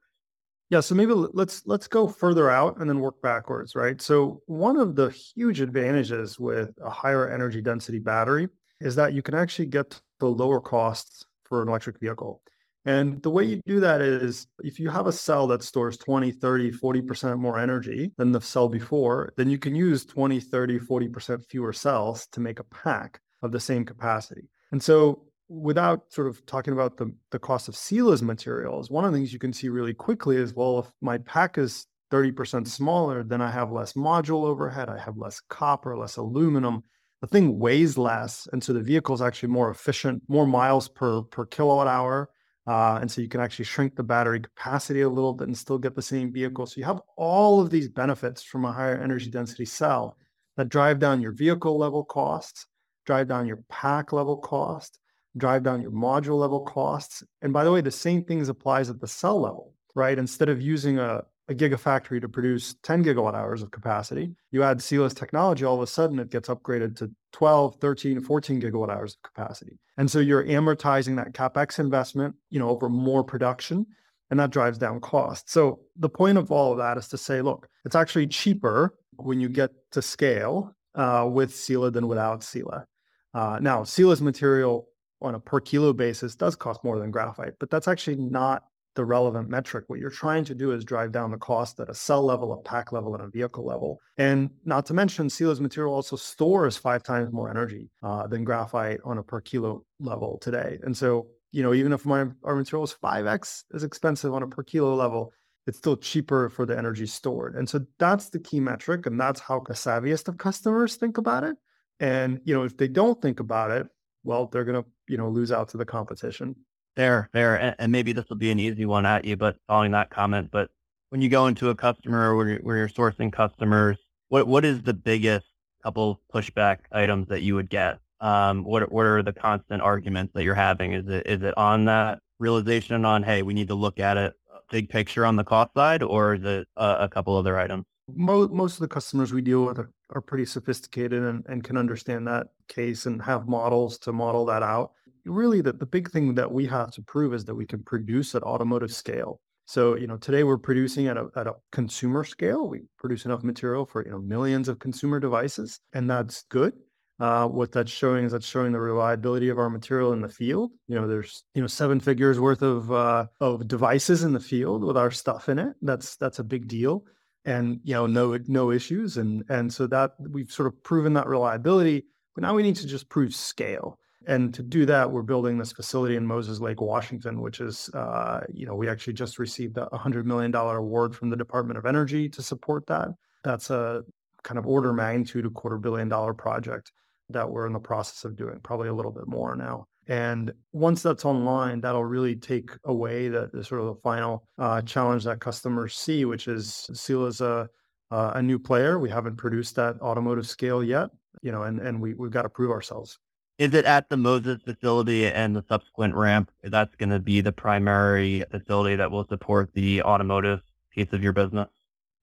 Yeah, 0.71 0.79
so 0.79 0.95
maybe 0.95 1.13
let's 1.13 1.61
let's 1.67 1.87
go 1.87 2.07
further 2.07 2.49
out 2.49 2.79
and 2.79 2.89
then 2.89 2.99
work 2.99 3.21
backwards, 3.21 3.75
right? 3.75 4.01
So 4.01 4.41
one 4.47 4.77
of 4.77 4.95
the 4.95 5.11
huge 5.11 5.61
advantages 5.61 6.39
with 6.39 6.71
a 6.83 6.89
higher 6.89 7.29
energy 7.29 7.61
density 7.61 7.99
battery 7.99 8.49
is 8.81 8.95
that 8.95 9.13
you 9.13 9.21
can 9.21 9.35
actually 9.35 9.67
get 9.67 10.01
the 10.19 10.27
lower 10.27 10.59
costs 10.59 11.25
for 11.43 11.61
an 11.61 11.69
electric 11.69 11.99
vehicle. 11.99 12.41
And 12.85 13.21
the 13.23 13.31
way 13.31 13.43
you 13.45 13.61
do 13.65 13.79
that 13.79 14.01
is 14.01 14.47
if 14.59 14.79
you 14.79 14.89
have 14.89 15.07
a 15.07 15.11
cell 15.11 15.47
that 15.47 15.63
stores 15.63 15.97
20, 15.97 16.31
30, 16.31 16.71
40% 16.71 17.39
more 17.39 17.57
energy 17.57 18.11
than 18.17 18.31
the 18.31 18.41
cell 18.41 18.69
before, 18.69 19.33
then 19.37 19.49
you 19.49 19.57
can 19.57 19.73
use 19.73 20.05
20, 20.05 20.39
30, 20.39 20.79
40% 20.79 21.43
fewer 21.49 21.73
cells 21.73 22.27
to 22.31 22.39
make 22.39 22.59
a 22.59 22.65
pack 22.65 23.19
of 23.41 23.51
the 23.51 23.59
same 23.59 23.85
capacity. 23.85 24.49
And 24.71 24.81
so 24.81 25.23
without 25.49 26.11
sort 26.11 26.27
of 26.27 26.45
talking 26.45 26.73
about 26.73 26.97
the, 26.97 27.11
the 27.31 27.39
cost 27.39 27.67
of 27.67 27.75
Sila's 27.75 28.21
materials, 28.21 28.91
one 28.91 29.03
of 29.03 29.11
the 29.11 29.17
things 29.17 29.33
you 29.33 29.39
can 29.39 29.53
see 29.53 29.69
really 29.69 29.93
quickly 29.93 30.37
is 30.37 30.53
well, 30.53 30.79
if 30.79 30.91
my 31.01 31.17
pack 31.19 31.57
is 31.57 31.87
30% 32.11 32.67
smaller, 32.67 33.23
then 33.23 33.41
I 33.41 33.49
have 33.49 33.71
less 33.71 33.93
module 33.93 34.45
overhead, 34.45 34.89
I 34.89 34.99
have 34.99 35.17
less 35.17 35.41
copper, 35.49 35.97
less 35.97 36.17
aluminum. 36.17 36.83
The 37.25 37.31
thing 37.39 37.57
weighs 37.57 37.97
less. 37.97 38.47
And 38.53 38.63
so 38.63 38.71
the 38.71 38.83
vehicle 38.83 39.15
is 39.15 39.21
actually 39.23 39.49
more 39.49 39.71
efficient, 39.71 40.21
more 40.27 40.45
miles 40.45 40.87
per, 40.87 41.23
per 41.23 41.47
kilowatt 41.47 41.87
hour. 41.87 42.29
Uh, 42.67 42.99
and 43.01 43.09
so 43.09 43.19
you 43.19 43.27
can 43.27 43.41
actually 43.41 43.65
shrink 43.65 43.95
the 43.95 44.03
battery 44.03 44.39
capacity 44.39 45.01
a 45.01 45.09
little 45.09 45.33
bit 45.33 45.47
and 45.47 45.57
still 45.57 45.79
get 45.79 45.95
the 45.95 46.03
same 46.03 46.31
vehicle. 46.31 46.67
So 46.67 46.75
you 46.77 46.83
have 46.83 47.01
all 47.17 47.59
of 47.59 47.71
these 47.71 47.89
benefits 47.89 48.43
from 48.43 48.63
a 48.63 48.71
higher 48.71 49.01
energy 49.01 49.31
density 49.31 49.65
cell 49.65 50.17
that 50.55 50.69
drive 50.69 50.99
down 50.99 51.19
your 51.19 51.31
vehicle 51.31 51.79
level 51.79 52.03
costs, 52.03 52.67
drive 53.07 53.27
down 53.27 53.47
your 53.47 53.63
pack 53.69 54.13
level 54.13 54.37
cost, 54.37 54.99
drive 55.35 55.63
down 55.63 55.81
your 55.81 55.91
module 55.91 56.37
level 56.37 56.59
costs. 56.59 57.23
And 57.41 57.51
by 57.51 57.63
the 57.63 57.71
way, 57.71 57.81
the 57.81 57.89
same 57.89 58.23
things 58.23 58.49
applies 58.49 58.91
at 58.91 59.01
the 59.01 59.07
cell 59.07 59.41
level, 59.41 59.73
right? 59.95 60.19
Instead 60.19 60.49
of 60.49 60.61
using 60.61 60.99
a, 60.99 61.23
a 61.47 61.53
gigafactory 61.53 62.19
to 62.21 62.27
produce 62.27 62.75
10 62.83 63.03
gigawatt 63.03 63.35
hours 63.35 63.61
of 63.61 63.71
capacity, 63.71 64.35
you 64.51 64.63
add 64.63 64.81
Sila's 64.81 65.13
technology, 65.13 65.63
all 65.63 65.75
of 65.75 65.81
a 65.81 65.87
sudden 65.87 66.19
it 66.19 66.31
gets 66.31 66.49
upgraded 66.49 66.95
to 66.97 67.11
12, 67.33 67.75
13, 67.75 68.21
14 68.21 68.61
gigawatt 68.61 68.89
hours 68.89 69.15
of 69.15 69.21
capacity. 69.21 69.79
And 69.97 70.09
so 70.09 70.19
you're 70.19 70.43
amortizing 70.43 71.15
that 71.17 71.33
CapEx 71.33 71.79
investment, 71.79 72.35
you 72.49 72.59
know, 72.59 72.69
over 72.69 72.89
more 72.89 73.23
production 73.23 73.85
and 74.29 74.39
that 74.39 74.49
drives 74.49 74.77
down 74.77 74.99
costs. 74.99 75.51
So 75.51 75.81
the 75.95 76.09
point 76.09 76.37
of 76.37 76.51
all 76.51 76.71
of 76.71 76.77
that 76.79 76.97
is 76.97 77.07
to 77.09 77.17
say, 77.17 77.41
look, 77.41 77.67
it's 77.85 77.95
actually 77.95 78.27
cheaper 78.27 78.95
when 79.17 79.39
you 79.39 79.49
get 79.49 79.71
to 79.91 80.01
scale 80.01 80.73
uh, 80.95 81.27
with 81.31 81.53
Sila 81.53 81.91
than 81.91 82.07
without 82.07 82.43
Sila. 82.43 82.85
Uh, 83.33 83.59
now, 83.61 83.83
Sila's 83.83 84.21
material 84.21 84.87
on 85.21 85.35
a 85.35 85.39
per 85.39 85.59
kilo 85.59 85.93
basis 85.93 86.35
does 86.35 86.55
cost 86.55 86.83
more 86.83 86.99
than 86.99 87.11
graphite, 87.11 87.53
but 87.59 87.69
that's 87.69 87.87
actually 87.87 88.15
not 88.17 88.63
the 88.95 89.05
relevant 89.05 89.49
metric. 89.49 89.85
What 89.87 89.99
you're 89.99 90.09
trying 90.09 90.45
to 90.45 90.55
do 90.55 90.71
is 90.71 90.83
drive 90.83 91.11
down 91.11 91.31
the 91.31 91.37
cost 91.37 91.79
at 91.79 91.89
a 91.89 91.93
cell 91.93 92.23
level, 92.23 92.53
a 92.53 92.57
pack 92.57 92.91
level, 92.91 93.13
and 93.13 93.23
a 93.23 93.27
vehicle 93.27 93.65
level. 93.65 93.99
And 94.17 94.49
not 94.63 94.85
to 94.87 94.93
mention, 94.93 95.29
Sila's 95.29 95.61
material 95.61 95.93
also 95.93 96.15
stores 96.15 96.77
five 96.77 97.03
times 97.03 97.31
more 97.31 97.49
energy 97.49 97.89
uh, 98.03 98.27
than 98.27 98.43
graphite 98.43 98.99
on 99.03 99.17
a 99.17 99.23
per 99.23 99.41
kilo 99.41 99.83
level 99.99 100.37
today. 100.41 100.79
And 100.83 100.95
so, 100.95 101.27
you 101.51 101.63
know, 101.63 101.73
even 101.73 101.93
if 101.93 102.05
my 102.05 102.25
our 102.43 102.55
material 102.55 102.83
is 102.83 102.95
5x 103.03 103.63
as 103.73 103.83
expensive 103.83 104.33
on 104.33 104.43
a 104.43 104.47
per 104.47 104.63
kilo 104.63 104.95
level, 104.95 105.33
it's 105.67 105.77
still 105.77 105.97
cheaper 105.97 106.49
for 106.49 106.65
the 106.65 106.77
energy 106.77 107.05
stored. 107.05 107.55
And 107.55 107.67
so 107.67 107.85
that's 107.99 108.29
the 108.29 108.39
key 108.39 108.59
metric. 108.59 109.05
And 109.05 109.19
that's 109.19 109.39
how 109.39 109.61
the 109.61 109.73
savviest 109.73 110.27
of 110.27 110.37
customers 110.37 110.95
think 110.95 111.17
about 111.17 111.43
it. 111.43 111.57
And, 111.99 112.41
you 112.43 112.53
know, 112.53 112.63
if 112.63 112.77
they 112.77 112.87
don't 112.87 113.21
think 113.21 113.39
about 113.39 113.71
it, 113.71 113.87
well, 114.23 114.47
they're 114.47 114.65
going 114.65 114.81
to, 114.81 114.89
you 115.07 115.17
know, 115.17 115.29
lose 115.29 115.51
out 115.51 115.69
to 115.69 115.77
the 115.77 115.85
competition. 115.85 116.55
Fair, 116.95 117.29
fair. 117.33 117.59
And, 117.59 117.75
and 117.79 117.91
maybe 117.91 118.13
this 118.13 118.25
will 118.29 118.37
be 118.37 118.51
an 118.51 118.59
easy 118.59 118.85
one 118.85 119.05
at 119.05 119.25
you, 119.25 119.35
but 119.35 119.57
following 119.67 119.91
that 119.91 120.09
comment, 120.09 120.49
but 120.51 120.69
when 121.09 121.21
you 121.21 121.29
go 121.29 121.47
into 121.47 121.69
a 121.69 121.75
customer 121.75 122.35
where 122.35 122.47
you're, 122.47 122.59
where 122.59 122.77
you're 122.77 122.89
sourcing 122.89 123.31
customers, 123.31 123.97
what, 124.29 124.47
what 124.47 124.65
is 124.65 124.81
the 124.81 124.93
biggest 124.93 125.45
couple 125.83 126.21
pushback 126.33 126.79
items 126.91 127.27
that 127.29 127.41
you 127.41 127.55
would 127.55 127.69
get? 127.69 127.99
Um, 128.21 128.63
what, 128.63 128.91
what 128.91 129.05
are 129.05 129.21
the 129.21 129.33
constant 129.33 129.81
arguments 129.81 130.33
that 130.33 130.43
you're 130.43 130.55
having? 130.55 130.93
Is 130.93 131.07
it, 131.07 131.27
is 131.27 131.41
it 131.43 131.57
on 131.57 131.85
that 131.85 132.19
realization 132.39 133.05
on, 133.05 133.23
hey, 133.23 133.43
we 133.43 133.53
need 133.53 133.67
to 133.67 133.75
look 133.75 133.99
at 133.99 134.17
it 134.17 134.33
big 134.71 134.89
picture 134.89 135.25
on 135.25 135.35
the 135.35 135.43
cost 135.43 135.73
side, 135.75 136.03
or 136.03 136.35
is 136.35 136.43
it 136.43 136.67
a, 136.75 136.97
a 137.01 137.09
couple 137.09 137.35
other 137.37 137.57
items? 137.57 137.85
Most, 138.13 138.51
most 138.51 138.73
of 138.75 138.79
the 138.81 138.87
customers 138.87 139.33
we 139.33 139.41
deal 139.41 139.65
with 139.65 139.79
are, 139.79 139.89
are 140.11 140.21
pretty 140.21 140.45
sophisticated 140.45 141.23
and, 141.23 141.45
and 141.47 141.63
can 141.63 141.77
understand 141.77 142.27
that 142.27 142.47
case 142.67 143.05
and 143.05 143.21
have 143.21 143.47
models 143.47 143.97
to 143.99 144.13
model 144.13 144.45
that 144.45 144.63
out. 144.63 144.91
Really, 145.25 145.61
the, 145.61 145.73
the 145.73 145.85
big 145.85 146.11
thing 146.11 146.35
that 146.35 146.51
we 146.51 146.65
have 146.67 146.91
to 146.91 147.01
prove 147.01 147.33
is 147.33 147.45
that 147.45 147.55
we 147.55 147.65
can 147.65 147.83
produce 147.83 148.35
at 148.35 148.43
automotive 148.43 148.93
scale. 148.93 149.39
So, 149.65 149.95
you 149.95 150.05
know, 150.05 150.17
today 150.17 150.43
we're 150.43 150.59
producing 150.59 151.07
at 151.07 151.17
a, 151.17 151.27
at 151.35 151.47
a 151.47 151.53
consumer 151.71 152.23
scale. 152.23 152.67
We 152.69 152.81
produce 152.99 153.25
enough 153.25 153.43
material 153.43 153.85
for, 153.85 154.05
you 154.05 154.11
know, 154.11 154.19
millions 154.19 154.69
of 154.69 154.77
consumer 154.77 155.19
devices, 155.19 155.79
and 155.93 156.09
that's 156.09 156.43
good. 156.49 156.73
Uh, 157.19 157.47
what 157.47 157.71
that's 157.71 157.91
showing 157.91 158.25
is 158.25 158.33
that's 158.33 158.45
showing 158.45 158.73
the 158.73 158.79
reliability 158.79 159.49
of 159.49 159.57
our 159.57 159.69
material 159.69 160.13
in 160.13 160.21
the 160.21 160.29
field. 160.29 160.71
You 160.87 160.95
know, 160.95 161.07
there's 161.07 161.45
you 161.53 161.61
know 161.61 161.67
seven 161.67 161.99
figures 162.01 162.41
worth 162.41 162.61
of 162.61 162.91
uh, 162.91 163.27
of 163.39 163.67
devices 163.67 164.23
in 164.23 164.33
the 164.33 164.39
field 164.39 164.83
with 164.83 164.97
our 164.97 165.11
stuff 165.11 165.47
in 165.47 165.57
it. 165.57 165.75
That's 165.81 166.17
that's 166.17 166.39
a 166.39 166.43
big 166.43 166.67
deal 166.67 167.05
and 167.45 167.79
you 167.83 167.93
know 167.93 168.07
no 168.07 168.37
no 168.47 168.71
issues 168.71 169.17
and 169.17 169.43
and 169.49 169.71
so 169.71 169.87
that 169.87 170.11
we've 170.19 170.51
sort 170.51 170.67
of 170.67 170.83
proven 170.83 171.13
that 171.13 171.27
reliability 171.27 172.03
but 172.33 172.41
now 172.41 172.53
we 172.53 172.63
need 172.63 172.75
to 172.75 172.87
just 172.87 173.07
prove 173.07 173.33
scale 173.33 173.99
and 174.27 174.53
to 174.53 174.63
do 174.63 174.85
that 174.85 175.09
we're 175.09 175.21
building 175.21 175.57
this 175.57 175.71
facility 175.71 176.15
in 176.15 176.25
moses 176.25 176.59
lake 176.59 176.81
washington 176.81 177.41
which 177.41 177.59
is 177.59 177.89
uh, 177.93 178.41
you 178.53 178.65
know 178.65 178.75
we 178.75 178.89
actually 178.89 179.13
just 179.13 179.39
received 179.39 179.77
a 179.77 179.87
$100 179.93 180.25
million 180.25 180.53
award 180.53 181.15
from 181.15 181.29
the 181.29 181.35
department 181.35 181.77
of 181.77 181.85
energy 181.85 182.27
to 182.29 182.41
support 182.41 182.85
that 182.87 183.09
that's 183.43 183.69
a 183.69 184.03
kind 184.43 184.57
of 184.57 184.65
order 184.65 184.93
magnitude 184.93 185.45
a 185.45 185.49
quarter 185.49 185.77
billion 185.77 186.07
dollar 186.07 186.33
project 186.33 186.91
that 187.29 187.49
we're 187.49 187.65
in 187.65 187.73
the 187.73 187.79
process 187.79 188.23
of 188.25 188.35
doing 188.35 188.59
probably 188.63 188.87
a 188.87 188.93
little 188.93 189.11
bit 189.11 189.27
more 189.27 189.55
now 189.55 189.85
and 190.07 190.53
once 190.71 191.01
that's 191.01 191.25
online, 191.25 191.81
that'll 191.81 192.05
really 192.05 192.35
take 192.35 192.69
away 192.83 193.27
the, 193.27 193.49
the 193.51 193.63
sort 193.63 193.81
of 193.81 193.87
the 193.87 194.01
final 194.01 194.47
uh, 194.59 194.81
challenge 194.83 195.23
that 195.23 195.39
customers 195.39 195.95
see, 195.95 196.25
which 196.25 196.47
is 196.47 196.87
Sila 196.93 197.27
is 197.27 197.41
a 197.41 197.67
uh, 198.11 198.33
a 198.35 198.41
new 198.41 198.59
player. 198.59 198.99
We 198.99 199.09
haven't 199.09 199.37
produced 199.37 199.75
that 199.75 199.99
automotive 200.01 200.47
scale 200.47 200.83
yet, 200.83 201.09
you 201.41 201.51
know, 201.51 201.63
and 201.63 201.79
and 201.79 201.99
we 201.99 202.13
we've 202.13 202.31
got 202.31 202.43
to 202.43 202.49
prove 202.49 202.69
ourselves. 202.69 203.17
Is 203.57 203.73
it 203.73 203.85
at 203.85 204.09
the 204.09 204.17
Moses 204.17 204.61
facility 204.63 205.27
and 205.27 205.55
the 205.55 205.63
subsequent 205.69 206.15
ramp? 206.15 206.51
That's 206.63 206.95
going 206.95 207.09
to 207.09 207.19
be 207.19 207.41
the 207.41 207.51
primary 207.51 208.43
facility 208.51 208.95
that 208.97 209.11
will 209.11 209.25
support 209.27 209.71
the 209.73 210.01
automotive 210.03 210.61
piece 210.93 211.11
of 211.13 211.23
your 211.23 211.33
business. 211.33 211.69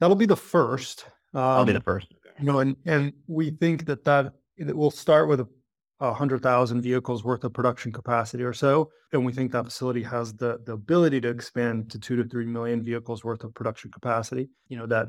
That'll 0.01 0.17
be 0.17 0.27
the 0.27 0.37
first. 0.37 1.07
Um, 1.35 1.43
I'll 1.43 1.65
be 1.65 1.73
the 1.73 1.81
first. 1.81 2.09
You 2.39 2.47
know, 2.47 2.59
and 2.59 2.77
and 2.85 3.13
we 3.27 3.51
think 3.51 3.87
that 3.87 4.05
that 4.05 4.35
it 4.57 4.77
will 4.77 4.91
start 4.91 5.29
with 5.29 5.41
a, 5.41 5.49
a 6.01 6.13
hundred 6.13 6.43
thousand 6.43 6.83
vehicles 6.83 7.25
worth 7.25 7.45
of 7.45 7.53
production 7.53 7.93
capacity 7.93 8.43
or 8.43 8.53
so, 8.53 8.91
and 9.13 9.25
we 9.25 9.33
think 9.33 9.53
that 9.53 9.65
facility 9.65 10.03
has 10.03 10.35
the 10.35 10.61
the 10.67 10.73
ability 10.73 11.21
to 11.23 11.29
expand 11.29 11.91
to 11.93 11.99
two 11.99 12.17
to 12.17 12.25
three 12.25 12.47
million 12.47 12.83
vehicles 12.83 13.25
worth 13.25 13.45
of 13.45 13.55
production 13.55 13.91
capacity. 13.91 14.49
You 14.69 14.79
know 14.79 14.87
that 14.87 15.09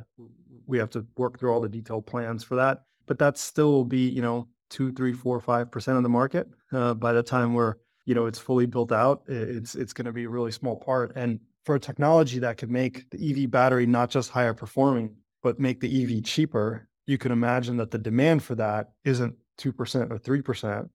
we 0.68 0.78
have 0.78 0.90
to 0.92 1.06
work 1.18 1.40
through 1.40 1.52
all 1.52 1.62
the 1.62 1.70
detailed 1.70 2.06
plans 2.06 2.44
for 2.44 2.56
that, 2.56 2.84
but 3.08 3.20
that 3.20 3.38
still 3.38 3.72
will 3.72 3.86
be 3.86 4.08
you 4.08 4.22
know 4.22 4.48
two, 4.74 4.92
three, 4.92 5.14
four, 5.14 5.40
five 5.40 5.72
percent 5.72 5.96
of 5.98 6.04
the 6.04 6.10
market 6.10 6.48
uh, 6.74 6.94
by 6.94 7.14
the 7.14 7.24
time 7.24 7.54
we're 7.54 7.76
you 8.06 8.14
know 8.16 8.26
it's 8.26 8.40
fully 8.40 8.66
built 8.66 8.92
out. 8.92 9.24
It's 9.28 9.76
it's 9.76 9.94
going 9.94 10.06
to 10.06 10.12
be 10.12 10.26
a 10.26 10.30
really 10.30 10.52
small 10.52 10.76
part, 10.76 11.14
and 11.16 11.40
for 11.64 11.76
a 11.76 11.80
technology 11.80 12.40
that 12.40 12.58
could 12.58 12.72
make 12.72 13.10
the 13.12 13.44
EV 13.44 13.50
battery 13.50 13.86
not 13.86 14.10
just 14.10 14.30
higher 14.30 14.54
performing, 14.54 15.16
but 15.42 15.60
make 15.60 15.80
the 15.80 16.04
EV 16.04 16.24
cheaper, 16.24 16.88
you 17.06 17.18
can 17.18 17.32
imagine 17.32 17.78
that 17.78 17.92
the 17.92 17.98
demand 17.98 18.44
for 18.44 18.56
that 18.56 18.92
isn't 19.06 19.36
2% 19.60 20.12
or 20.12 20.18
3%. 20.18 20.90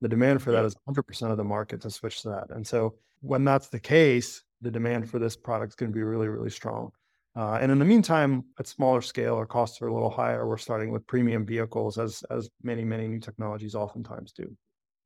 The 0.00 0.08
demand 0.08 0.42
for 0.42 0.52
that 0.52 0.64
is 0.64 0.76
100% 0.88 1.30
of 1.30 1.36
the 1.36 1.44
market 1.44 1.80
to 1.82 1.90
switch 1.90 2.22
to 2.22 2.28
that. 2.30 2.50
And 2.50 2.66
so 2.66 2.94
when 3.20 3.44
that's 3.44 3.68
the 3.68 3.80
case, 3.80 4.42
the 4.60 4.70
demand 4.70 5.08
for 5.08 5.18
this 5.18 5.36
product 5.36 5.72
is 5.72 5.76
going 5.76 5.92
to 5.92 5.94
be 5.94 6.02
really, 6.02 6.28
really 6.28 6.50
strong. 6.50 6.90
Uh, 7.36 7.58
and 7.60 7.72
in 7.72 7.78
the 7.78 7.84
meantime, 7.84 8.44
at 8.58 8.66
smaller 8.66 9.02
scale, 9.02 9.34
our 9.34 9.46
costs 9.46 9.82
are 9.82 9.88
a 9.88 9.94
little 9.94 10.10
higher. 10.10 10.46
We're 10.46 10.56
starting 10.56 10.92
with 10.92 11.06
premium 11.06 11.44
vehicles, 11.44 11.98
as 11.98 12.22
as 12.30 12.48
many 12.62 12.84
many 12.84 13.08
new 13.08 13.18
technologies 13.18 13.74
oftentimes 13.74 14.32
do. 14.32 14.56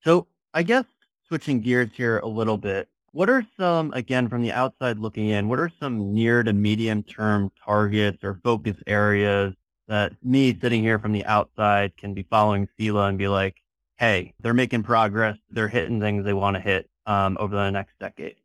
So 0.03 0.27
I 0.53 0.63
guess 0.63 0.85
switching 1.27 1.61
gears 1.61 1.91
here 1.95 2.19
a 2.19 2.27
little 2.27 2.59
bit, 2.59 2.89
what 3.13 3.31
are 3.31 3.47
some 3.59 3.93
again 3.95 4.29
from 4.29 4.43
the 4.43 4.53
outside 4.53 4.99
looking 4.99 5.29
in? 5.29 5.49
What 5.49 5.59
are 5.59 5.73
some 5.81 6.13
near 6.13 6.43
to 6.43 6.53
medium 6.53 7.03
term 7.03 7.51
targets 7.65 8.23
or 8.23 8.41
focus 8.45 8.77
areas 8.87 9.55
that 9.89 10.13
me 10.23 10.57
sitting 10.61 10.83
here 10.83 10.99
from 10.99 11.13
the 11.13 11.25
outside 11.25 11.97
can 11.97 12.13
be 12.13 12.25
following 12.25 12.69
Sila 12.79 13.07
and 13.07 13.17
be 13.17 13.29
like, 13.29 13.57
hey, 13.97 14.35
they're 14.41 14.55
making 14.55 14.83
progress, 14.83 15.39
they're 15.51 15.69
hitting 15.69 15.99
things 15.99 16.25
they 16.25 16.35
want 16.35 16.57
to 16.57 16.61
hit 16.61 16.89
um, 17.07 17.39
over 17.41 17.57
the 17.57 17.71
next 17.71 17.99
decade. 17.99 18.37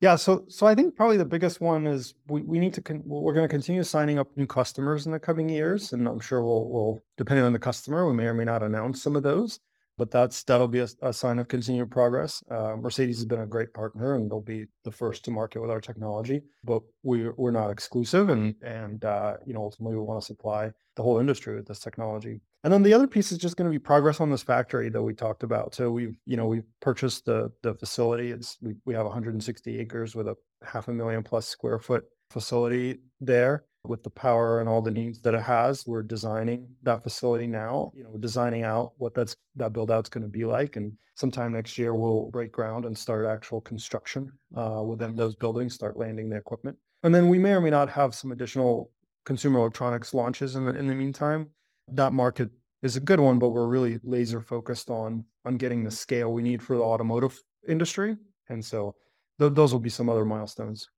Yeah, 0.00 0.16
so 0.16 0.46
so 0.48 0.66
I 0.66 0.74
think 0.74 0.96
probably 0.96 1.18
the 1.18 1.26
biggest 1.26 1.60
one 1.60 1.86
is 1.86 2.14
we, 2.26 2.40
we 2.42 2.58
need 2.58 2.72
to 2.74 2.80
con- 2.82 3.02
we're 3.04 3.34
going 3.34 3.46
to 3.46 3.52
continue 3.52 3.82
signing 3.82 4.18
up 4.18 4.34
new 4.36 4.46
customers 4.46 5.04
in 5.04 5.12
the 5.12 5.20
coming 5.20 5.48
years, 5.48 5.92
and 5.92 6.08
I'm 6.08 6.20
sure 6.20 6.42
we'll 6.42 6.68
we'll 6.70 7.02
depending 7.18 7.44
on 7.44 7.52
the 7.52 7.58
customer, 7.58 8.06
we 8.08 8.14
may 8.14 8.24
or 8.24 8.34
may 8.34 8.44
not 8.44 8.62
announce 8.62 9.02
some 9.02 9.14
of 9.14 9.22
those, 9.22 9.60
but 10.00 10.10
that's 10.10 10.44
that'll 10.44 10.66
be 10.66 10.78
a, 10.78 10.88
a 11.02 11.12
sign 11.12 11.38
of 11.38 11.46
continued 11.48 11.90
progress. 11.90 12.42
Uh, 12.50 12.74
Mercedes 12.74 13.18
has 13.18 13.26
been 13.26 13.40
a 13.40 13.46
great 13.46 13.74
partner, 13.74 14.14
and 14.14 14.30
they'll 14.30 14.40
be 14.40 14.64
the 14.82 14.90
first 14.90 15.26
to 15.26 15.30
market 15.30 15.60
with 15.60 15.70
our 15.70 15.80
technology, 15.80 16.40
but 16.64 16.80
we're 17.02 17.34
we're 17.36 17.50
not 17.50 17.68
exclusive, 17.68 18.30
and 18.30 18.54
and 18.62 19.04
uh, 19.04 19.34
you 19.44 19.52
know 19.52 19.60
ultimately 19.60 19.98
we 19.98 20.02
want 20.02 20.18
to 20.18 20.24
supply 20.24 20.72
the 20.96 21.02
whole 21.02 21.18
industry 21.18 21.54
with 21.54 21.68
this 21.68 21.80
technology. 21.80 22.40
And 22.64 22.72
then 22.72 22.82
the 22.82 22.94
other 22.94 23.06
piece 23.06 23.30
is 23.30 23.36
just 23.36 23.58
going 23.58 23.70
to 23.70 23.78
be 23.78 23.78
progress 23.78 24.20
on 24.20 24.30
this 24.30 24.42
factory 24.42 24.88
that 24.88 25.02
we 25.02 25.12
talked 25.12 25.42
about. 25.42 25.74
So 25.74 25.90
we've, 25.90 26.16
you 26.24 26.38
know, 26.38 26.46
we've 26.46 26.66
purchased 26.80 27.26
the 27.26 27.52
the 27.62 27.74
facility. 27.74 28.30
It's 28.30 28.56
we, 28.62 28.76
we 28.86 28.94
have 28.94 29.04
160 29.04 29.78
acres 29.78 30.14
with 30.14 30.28
a 30.28 30.36
half 30.64 30.88
a 30.88 30.94
million 30.94 31.22
plus 31.22 31.46
square 31.46 31.78
foot 31.78 32.04
facility 32.30 33.00
there 33.20 33.64
with 33.84 34.02
the 34.02 34.10
power 34.10 34.60
and 34.60 34.68
all 34.68 34.82
the 34.82 34.90
needs 34.90 35.20
that 35.22 35.34
it 35.34 35.42
has. 35.42 35.86
We're 35.86 36.02
designing 36.02 36.68
that 36.82 37.02
facility 37.02 37.46
now. 37.46 37.92
You 37.94 38.04
know, 38.04 38.16
designing 38.18 38.62
out 38.62 38.92
what 38.98 39.14
that's 39.14 39.36
that 39.56 39.72
build 39.72 39.90
out's 39.90 40.08
going 40.08 40.22
to 40.22 40.28
be 40.28 40.44
like. 40.44 40.76
And 40.76 40.92
sometime 41.14 41.52
next 41.52 41.78
year 41.78 41.94
we'll 41.94 42.30
break 42.30 42.52
ground 42.52 42.84
and 42.84 42.96
start 42.96 43.26
actual 43.26 43.60
construction 43.60 44.32
uh, 44.56 44.82
within 44.82 45.16
those 45.16 45.34
buildings, 45.34 45.74
start 45.74 45.96
landing 45.96 46.28
the 46.28 46.36
equipment. 46.36 46.76
And 47.02 47.14
then 47.14 47.28
we 47.28 47.38
may 47.38 47.52
or 47.52 47.60
may 47.60 47.70
not 47.70 47.88
have 47.90 48.14
some 48.14 48.32
additional 48.32 48.90
consumer 49.24 49.60
electronics 49.60 50.14
launches 50.14 50.56
in 50.56 50.64
the 50.64 50.74
in 50.74 50.86
the 50.86 50.94
meantime 50.94 51.48
that 51.92 52.12
market 52.12 52.50
is 52.82 52.96
a 52.96 53.00
good 53.00 53.20
one, 53.20 53.38
but 53.38 53.50
we're 53.50 53.66
really 53.66 54.00
laser 54.02 54.40
focused 54.40 54.90
on 54.90 55.24
on 55.44 55.56
getting 55.56 55.84
the 55.84 55.90
scale 55.90 56.32
we 56.32 56.42
need 56.42 56.62
for 56.62 56.76
the 56.76 56.82
automotive 56.82 57.38
industry, 57.68 58.16
and 58.48 58.64
so 58.64 58.94
th- 59.38 59.54
those 59.54 59.72
will 59.72 59.80
be 59.80 59.90
some 59.90 60.08
other 60.08 60.24
milestones. 60.24 60.88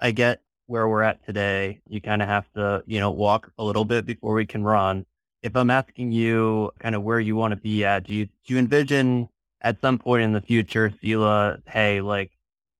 I 0.00 0.10
get 0.10 0.42
where 0.68 0.88
we're 0.88 1.02
at 1.02 1.24
today. 1.26 1.80
You 1.88 2.00
kind 2.00 2.22
of 2.22 2.28
have 2.28 2.44
to, 2.54 2.84
you 2.86 3.00
know, 3.00 3.10
walk 3.10 3.50
a 3.58 3.64
little 3.64 3.84
bit 3.84 4.06
before 4.06 4.34
we 4.34 4.46
can 4.46 4.62
run. 4.62 5.04
If 5.42 5.56
I'm 5.56 5.70
asking 5.70 6.12
you 6.12 6.70
kind 6.78 6.94
of 6.94 7.02
where 7.02 7.20
you 7.20 7.34
want 7.36 7.52
to 7.52 7.56
be 7.56 7.84
at, 7.84 8.04
do 8.04 8.14
you 8.14 8.26
do 8.26 8.54
you 8.54 8.58
envision 8.58 9.28
at 9.62 9.80
some 9.80 9.98
point 9.98 10.22
in 10.22 10.32
the 10.32 10.40
future, 10.40 10.92
Sila, 11.00 11.58
hey, 11.66 12.00
like 12.00 12.30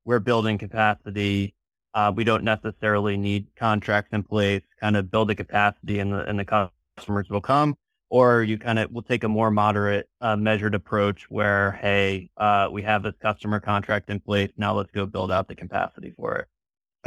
we're 0.05 0.21
building 0.21 0.59
capacity. 0.59 1.55
Uh, 1.95 2.13
we 2.15 2.25
don't 2.25 2.45
necessarily 2.45 3.17
need 3.17 3.47
contracts 3.57 4.11
in 4.13 4.23
place. 4.23 4.63
Kind 4.81 4.97
of 4.97 5.11
build 5.11 5.29
the 5.29 5.35
capacity, 5.35 5.99
and 5.99 6.13
the 6.13 6.25
and 6.29 6.39
the 6.39 6.71
customers 6.97 7.29
will 7.31 7.41
come, 7.41 7.77
or 8.11 8.43
you 8.43 8.59
kind 8.59 8.79
of 8.79 8.91
will 8.93 9.03
take 9.03 9.25
a 9.25 9.29
more 9.29 9.51
moderate, 9.51 10.09
uh, 10.21 10.37
measured 10.37 10.75
approach 10.75 11.27
where, 11.31 11.73
hey, 11.73 12.31
uh, 12.37 12.69
we 12.71 12.83
have 12.83 13.03
this 13.03 13.15
customer 13.21 13.61
contract 13.61 14.11
in 14.11 14.21
place. 14.21 14.51
Now 14.57 14.75
let's 14.75 14.91
go 14.91 15.07
build 15.07 15.33
out 15.33 15.49
the 15.49 15.55
capacity 15.55 16.13
for 16.17 16.37
it. 16.37 16.49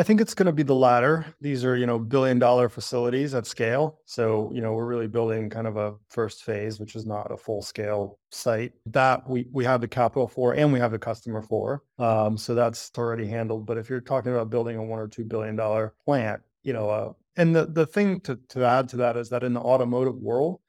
I 0.02 0.04
think 0.04 0.20
it's 0.20 0.34
going 0.34 0.48
to 0.48 0.52
be 0.52 0.64
the 0.64 0.74
latter. 0.74 1.28
These 1.42 1.64
are, 1.64 1.78
you 1.78 1.86
know, 1.86 2.00
billion 2.00 2.40
dollar 2.40 2.70
facilities 2.70 3.36
at 3.36 3.46
scale. 3.46 4.00
So, 4.06 4.52
you 4.52 4.60
know, 4.60 4.74
we're 4.74 4.88
really 4.88 5.06
building 5.06 5.48
kind 5.48 5.68
of 5.68 5.78
a 5.78 5.94
first 6.10 6.44
phase, 6.44 6.80
which 6.80 6.96
is 6.96 7.06
not 7.06 7.32
a 7.32 7.38
full 7.38 7.62
scale 7.62 8.18
site 8.32 8.74
that 8.88 9.30
we, 9.30 9.46
we 9.52 9.64
have 9.64 9.80
the 9.80 9.88
capital 9.88 10.28
for 10.28 10.56
and 10.56 10.74
we 10.74 10.80
have 10.80 10.90
the 10.90 10.98
customer 10.98 11.44
for. 11.44 11.84
Um, 12.00 12.36
so 12.36 12.56
that's 12.56 12.90
already 12.98 13.28
handled. 13.28 13.68
But 13.68 13.78
if 13.78 13.92
you're 13.92 14.02
talking 14.02 14.32
about 14.32 14.50
building 14.50 14.76
a 14.78 14.84
one 14.84 14.98
or 14.98 15.08
$2 15.08 15.30
billion 15.30 15.56
plant, 16.04 16.42
you 16.64 16.74
know, 16.74 16.90
uh, 16.90 17.14
and 17.36 17.56
the, 17.56 17.68
the 17.68 17.86
thing 17.86 18.22
to, 18.22 18.40
to 18.50 18.66
add 18.66 18.90
to 18.90 18.98
that 18.98 19.18
is 19.18 19.30
that 19.30 19.44
in 19.44 19.54
the 19.54 19.62
automotive 19.62 20.16
world, 20.16 20.62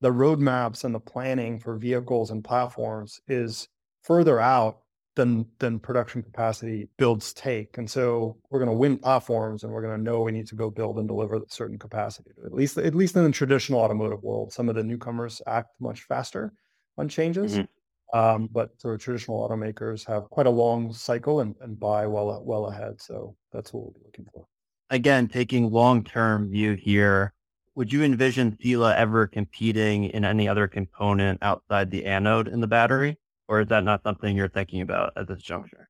the 0.00 0.12
roadmaps 0.12 0.84
and 0.84 0.94
the 0.94 1.00
planning 1.00 1.58
for 1.58 1.76
vehicles 1.76 2.30
and 2.30 2.44
platforms 2.44 3.20
is 3.26 3.66
further 4.04 4.38
out 4.38 4.78
than 5.16 5.46
than 5.58 5.78
production 5.78 6.22
capacity 6.22 6.88
builds 6.96 7.32
take. 7.32 7.78
And 7.78 7.90
so 7.90 8.36
we're 8.50 8.60
going 8.60 8.70
to 8.70 8.76
win 8.76 8.98
platforms 8.98 9.64
and 9.64 9.72
we're 9.72 9.82
going 9.82 9.96
to 9.96 10.02
know 10.02 10.20
we 10.20 10.32
need 10.32 10.46
to 10.48 10.54
go 10.54 10.70
build 10.70 10.98
and 10.98 11.08
deliver 11.08 11.40
certain 11.48 11.78
capacity. 11.78 12.30
At 12.44 12.52
least 12.52 12.78
at 12.78 12.94
least 12.94 13.16
in 13.16 13.24
the 13.24 13.30
traditional 13.30 13.80
automotive 13.80 14.22
world, 14.22 14.52
some 14.52 14.68
of 14.68 14.74
the 14.74 14.84
newcomers 14.84 15.42
act 15.46 15.70
much 15.80 16.02
faster 16.02 16.52
on 16.96 17.08
changes. 17.08 17.58
Mm-hmm. 17.58 18.16
Um, 18.16 18.48
but 18.52 18.78
the 18.78 18.96
traditional 18.96 19.46
automakers 19.46 20.06
have 20.06 20.30
quite 20.30 20.46
a 20.46 20.50
long 20.50 20.92
cycle 20.92 21.40
and, 21.40 21.56
and 21.60 21.78
buy 21.78 22.06
well 22.06 22.40
well 22.44 22.66
ahead. 22.66 23.00
So 23.00 23.34
that's 23.52 23.72
what 23.72 23.82
we'll 23.82 23.92
be 23.92 24.00
looking 24.04 24.26
for 24.32 24.46
again, 24.90 25.28
taking 25.28 25.70
long-term 25.70 26.50
view 26.50 26.74
here, 26.74 27.32
would 27.74 27.92
you 27.92 28.02
envision 28.02 28.56
Sila 28.60 28.94
ever 28.96 29.26
competing 29.26 30.04
in 30.04 30.24
any 30.24 30.48
other 30.48 30.66
component 30.66 31.42
outside 31.42 31.90
the 31.90 32.06
anode 32.06 32.48
in 32.48 32.60
the 32.60 32.66
battery? 32.66 33.18
Or 33.48 33.60
is 33.60 33.68
that 33.68 33.84
not 33.84 34.02
something 34.02 34.36
you're 34.36 34.48
thinking 34.48 34.80
about 34.80 35.12
at 35.16 35.28
this 35.28 35.42
juncture? 35.42 35.88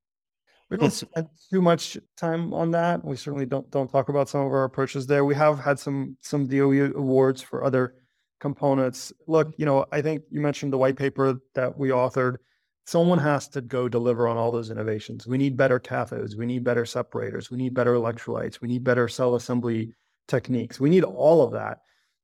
We 0.69 0.77
don't 0.77 0.93
spend 0.93 1.29
too 1.49 1.63
much 1.63 1.97
time 2.17 2.53
on 2.53 2.73
that. 2.73 3.05
We 3.05 3.17
certainly 3.17 3.47
don't 3.47 3.71
don't 3.71 3.91
talk 3.91 4.09
about 4.09 4.29
some 4.29 4.41
of 4.41 4.53
our 4.53 4.65
approaches 4.65 5.07
there. 5.07 5.25
We 5.25 5.35
have 5.37 5.61
had 5.61 5.79
some 5.79 6.17
some 6.21 6.49
DOE 6.49 6.93
awards 6.97 7.41
for 7.41 7.65
other 7.65 7.95
components. 8.41 9.13
Look, 9.29 9.55
you 9.59 9.65
know, 9.65 9.87
I 9.93 10.03
think 10.03 10.23
you 10.29 10.41
mentioned 10.41 10.73
the 10.73 10.79
white 10.79 10.97
paper 10.97 11.41
that 11.55 11.79
we 11.79 11.91
authored 11.91 12.39
someone 12.87 13.19
has 13.19 13.49
to 13.49 13.61
go 13.61 13.89
deliver 13.89 14.29
on 14.29 14.37
all 14.37 14.53
those 14.53 14.71
innovations. 14.71 15.27
We 15.27 15.39
need 15.39 15.57
better 15.57 15.79
cathodes. 15.79 16.37
We 16.37 16.47
need 16.47 16.63
better 16.65 16.87
separators. 16.87 17.51
We 17.51 17.59
need 17.59 17.75
better 17.75 17.95
electrolytes. 17.95 18.61
We 18.61 18.69
need 18.69 18.85
better 18.85 19.09
cell 19.09 19.35
assembly 19.35 19.93
techniques. 20.29 20.81
We 20.81 20.89
need 20.89 21.05
all 21.05 21.43
of 21.43 21.53
that. 21.53 21.79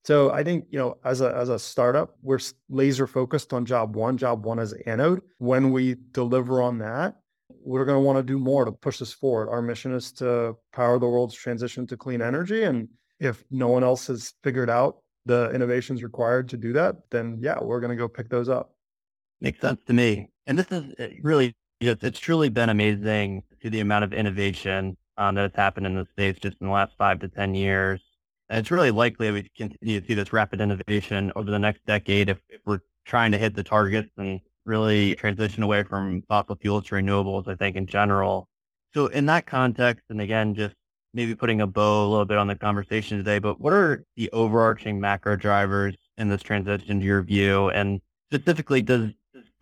So 0.05 0.33
I 0.33 0.43
think 0.43 0.67
you 0.71 0.79
know, 0.79 0.99
as 1.05 1.21
a 1.21 1.35
as 1.35 1.49
a 1.49 1.59
startup, 1.59 2.17
we're 2.23 2.41
laser 2.69 3.07
focused 3.07 3.53
on 3.53 3.65
job 3.65 3.95
one. 3.95 4.17
Job 4.17 4.45
one 4.45 4.59
is 4.59 4.73
anode. 4.87 5.23
When 5.39 5.71
we 5.71 5.97
deliver 6.11 6.61
on 6.61 6.79
that, 6.79 7.17
we're 7.49 7.85
going 7.85 8.03
to 8.03 8.07
want 8.07 8.19
to 8.19 8.23
do 8.23 8.39
more 8.39 8.65
to 8.65 8.73
push 8.73 8.99
this 8.99 9.13
forward. 9.13 9.49
Our 9.49 9.63
mission 9.63 9.95
is 9.95 10.11
to 10.13 10.57
power 10.73 10.99
the 10.99 11.07
world's 11.07 11.35
transition 11.35 11.87
to 11.87 11.97
clean 11.97 12.21
energy, 12.21 12.65
and 12.65 12.89
if 13.21 13.45
no 13.51 13.69
one 13.69 13.85
else 13.85 14.09
has 14.09 14.35
figured 14.43 14.71
out 14.71 14.97
the 15.25 15.51
innovations 15.53 16.03
required 16.03 16.49
to 16.49 16.57
do 16.57 16.73
that, 16.73 16.97
then 17.11 17.39
yeah, 17.41 17.59
we're 17.61 17.81
going 17.81 17.91
to 17.91 17.97
go 17.97 18.09
pick 18.09 18.29
those 18.29 18.49
up. 18.49 18.75
Makes 19.41 19.61
sense 19.61 19.81
to 19.87 19.93
me. 19.93 20.31
And 20.47 20.59
this 20.59 20.67
is 20.71 20.93
uh, 20.99 21.09
really 21.23 21.55
it's 21.81 22.21
truly 22.21 22.49
been 22.49 22.69
amazing 22.69 23.43
to 23.63 23.71
the 23.71 23.81
amount 23.81 24.05
of 24.05 24.13
innovation 24.13 24.97
um, 25.17 25.35
that 25.35 25.43
has 25.43 25.53
happened 25.55 25.87
in 25.87 25.97
the 25.97 26.07
States 26.13 26.39
just 26.41 26.57
in 26.61 26.69
the 26.69 26.73
last 26.73 26.93
five 26.97 27.21
to 27.21 27.29
10 27.29 27.55
years. 27.55 28.01
And 28.53 28.59
it's 28.59 28.71
really 28.71 28.91
likely 28.91 29.31
we 29.31 29.51
continue 29.57 29.99
to 29.99 30.07
see 30.07 30.13
this 30.13 30.31
rapid 30.31 30.61
innovation 30.61 31.33
over 31.35 31.51
the 31.51 31.59
next 31.59 31.87
decade 31.87 32.29
if, 32.29 32.39
if 32.51 32.61
we're 32.67 32.81
trying 33.07 33.33
to 33.33 33.39
hit 33.39 33.55
the 33.55 33.63
targets 33.63 34.11
and 34.19 34.43
really 34.67 35.15
transition 35.15 35.63
away 35.63 35.85
from 35.85 36.23
fossil 36.29 36.57
fuels 36.57 36.85
to 36.89 36.97
renewables, 36.97 37.49
I 37.49 37.55
think, 37.55 37.77
in 37.77 37.87
general. 37.87 38.51
So 38.93 39.07
in 39.07 39.25
that 39.25 39.47
context, 39.47 40.05
and 40.11 40.21
again, 40.21 40.55
just 40.55 40.75
maybe 41.15 41.35
putting 41.35 41.63
a 41.63 41.67
bow 41.67 42.07
a 42.07 42.11
little 42.11 42.27
bit 42.27 42.37
on 42.37 42.47
the 42.47 42.55
conversation 42.55 43.17
today, 43.17 43.39
but 43.39 43.59
what 43.59 43.73
are 43.73 44.05
the 44.17 44.29
overarching 44.33 45.01
macro 45.01 45.35
drivers 45.35 45.97
in 46.19 46.29
this 46.29 46.43
transition 46.43 47.01
to 47.01 47.07
your 47.07 47.23
view? 47.23 47.71
And 47.71 48.03
specifically, 48.31 48.83
does 48.83 49.13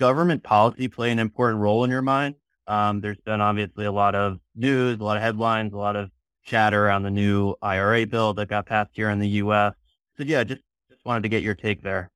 government 0.00 0.42
policy 0.42 0.88
play 0.88 1.12
an 1.12 1.20
important 1.20 1.61
role 1.61 1.85
in 1.85 1.90
your 1.90 2.03
mind? 2.03 2.35
Um, 2.66 3.00
there's 3.00 3.20
been 3.24 3.40
obviously 3.40 3.85
a 3.85 3.92
lot 3.92 4.16
of 4.16 4.40
news, 4.57 4.98
a 4.98 5.05
lot 5.05 5.16
of 5.16 5.22
headlines, 5.22 5.74
a 5.74 5.76
lot 5.76 5.94
of 5.94 6.11
chatter 6.44 6.87
around 6.87 7.03
the 7.03 7.11
new 7.11 7.55
IRA 7.62 8.07
bill 8.07 8.35
that 8.35 8.48
got 8.48 8.66
passed 8.66 8.90
here 8.92 9.11
in 9.11 9.18
the 9.18 9.29
U.S. 9.29 9.74
So 10.16 10.24
yeah, 10.24 10.44
just 10.44 10.62
just 10.88 11.05
wanted 11.05 11.22
to 11.22 11.29
get 11.29 11.42
your 11.42 11.55
take 11.55 11.83
there. 11.83 12.11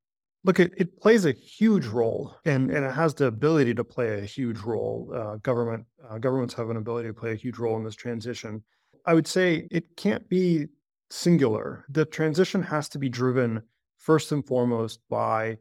Look, 0.44 0.60
it, 0.60 0.74
it 0.76 1.00
plays 1.00 1.24
a 1.24 1.32
huge 1.32 1.86
role, 1.86 2.36
and, 2.44 2.70
and 2.70 2.84
it 2.84 2.92
has 2.92 3.14
the 3.14 3.26
ability 3.26 3.72
to 3.74 3.84
play 3.84 4.20
a 4.20 4.24
huge 4.24 4.58
role. 4.58 5.10
Uh, 5.14 5.36
government 5.36 5.86
uh, 6.08 6.18
governments 6.18 6.54
have 6.54 6.70
an 6.70 6.76
ability 6.76 7.08
to 7.08 7.14
play 7.14 7.32
a 7.32 7.36
huge 7.36 7.58
role 7.58 7.76
in 7.76 7.84
this 7.84 7.94
transition. 7.94 8.62
I 9.06 9.14
would 9.14 9.26
say 9.26 9.66
it 9.70 9.96
can't 9.96 10.28
be 10.28 10.66
singular. 11.10 11.84
The 11.88 12.04
transition 12.04 12.62
has 12.62 12.88
to 12.90 12.98
be 12.98 13.08
driven 13.08 13.62
first 13.98 14.32
and 14.32 14.46
foremost 14.46 15.00
by 15.08 15.58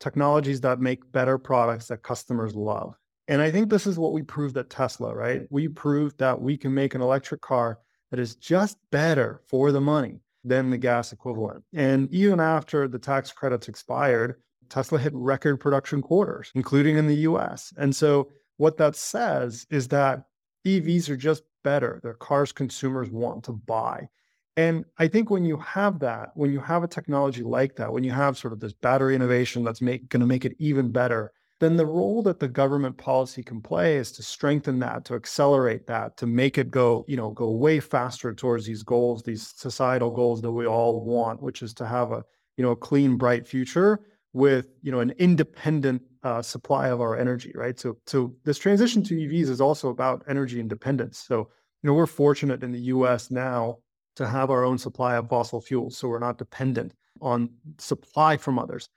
technologies 0.00 0.60
that 0.60 0.80
make 0.80 1.10
better 1.12 1.38
products 1.38 1.86
that 1.86 2.02
customers 2.02 2.54
love. 2.54 2.94
And 3.28 3.40
I 3.40 3.50
think 3.50 3.70
this 3.70 3.86
is 3.86 3.98
what 3.98 4.12
we 4.12 4.22
proved 4.22 4.56
at 4.56 4.70
Tesla, 4.70 5.14
right? 5.14 5.42
We 5.50 5.68
proved 5.68 6.18
that 6.18 6.40
we 6.40 6.56
can 6.56 6.74
make 6.74 6.94
an 6.94 7.00
electric 7.00 7.40
car 7.40 7.78
that 8.10 8.20
is 8.20 8.34
just 8.36 8.78
better 8.90 9.42
for 9.46 9.72
the 9.72 9.80
money 9.80 10.20
than 10.44 10.70
the 10.70 10.78
gas 10.78 11.12
equivalent. 11.12 11.64
And 11.74 12.12
even 12.12 12.40
after 12.40 12.86
the 12.86 12.98
tax 12.98 13.32
credits 13.32 13.68
expired, 13.68 14.40
Tesla 14.68 14.98
hit 14.98 15.12
record 15.14 15.58
production 15.58 16.02
quarters, 16.02 16.50
including 16.54 16.96
in 16.96 17.06
the 17.06 17.16
US. 17.16 17.72
And 17.76 17.94
so 17.94 18.30
what 18.56 18.76
that 18.78 18.96
says 18.96 19.66
is 19.70 19.88
that 19.88 20.24
EVs 20.66 21.08
are 21.08 21.16
just 21.16 21.42
better. 21.62 22.00
They're 22.02 22.14
cars 22.14 22.52
consumers 22.52 23.10
want 23.10 23.44
to 23.44 23.52
buy. 23.52 24.08
And 24.56 24.84
I 24.98 25.08
think 25.08 25.30
when 25.30 25.44
you 25.44 25.58
have 25.58 25.98
that, 25.98 26.30
when 26.34 26.50
you 26.50 26.60
have 26.60 26.82
a 26.82 26.88
technology 26.88 27.42
like 27.42 27.76
that, 27.76 27.92
when 27.92 28.04
you 28.04 28.12
have 28.12 28.38
sort 28.38 28.52
of 28.52 28.60
this 28.60 28.72
battery 28.72 29.14
innovation 29.14 29.64
that's 29.64 29.80
going 29.80 30.08
to 30.08 30.26
make 30.26 30.44
it 30.44 30.56
even 30.58 30.90
better, 30.90 31.32
then 31.58 31.76
the 31.76 31.86
role 31.86 32.22
that 32.22 32.38
the 32.38 32.48
government 32.48 32.98
policy 32.98 33.42
can 33.42 33.62
play 33.62 33.96
is 33.96 34.12
to 34.12 34.22
strengthen 34.22 34.78
that, 34.80 35.04
to 35.06 35.14
accelerate 35.14 35.86
that, 35.86 36.16
to 36.18 36.26
make 36.26 36.58
it 36.58 36.70
go, 36.70 37.04
you 37.08 37.16
know, 37.16 37.30
go 37.30 37.50
way 37.50 37.80
faster 37.80 38.34
towards 38.34 38.66
these 38.66 38.82
goals, 38.82 39.22
these 39.22 39.54
societal 39.56 40.10
goals 40.10 40.42
that 40.42 40.52
we 40.52 40.66
all 40.66 41.02
want, 41.02 41.42
which 41.42 41.62
is 41.62 41.72
to 41.74 41.86
have 41.86 42.12
a, 42.12 42.22
you 42.58 42.64
know, 42.64 42.72
a 42.72 42.76
clean, 42.76 43.16
bright 43.16 43.46
future 43.46 44.00
with, 44.34 44.68
you 44.82 44.92
know, 44.92 45.00
an 45.00 45.14
independent 45.18 46.02
uh, 46.22 46.42
supply 46.42 46.88
of 46.88 47.00
our 47.00 47.16
energy, 47.16 47.52
right? 47.54 47.80
So, 47.80 47.96
so 48.06 48.34
this 48.44 48.58
transition 48.58 49.02
to 49.04 49.14
EVs 49.14 49.48
is 49.48 49.60
also 49.60 49.88
about 49.88 50.24
energy 50.28 50.60
independence. 50.60 51.18
So, 51.18 51.38
you 51.82 51.88
know, 51.88 51.94
we're 51.94 52.06
fortunate 52.06 52.62
in 52.62 52.72
the 52.72 52.80
U.S. 52.80 53.30
now 53.30 53.78
to 54.16 54.26
have 54.26 54.50
our 54.50 54.64
own 54.64 54.76
supply 54.76 55.16
of 55.16 55.28
fossil 55.30 55.60
fuels, 55.60 55.96
so 55.96 56.08
we're 56.08 56.18
not 56.18 56.36
dependent 56.36 56.92
on 57.22 57.48
supply 57.78 58.36
from 58.36 58.58
others 58.58 58.90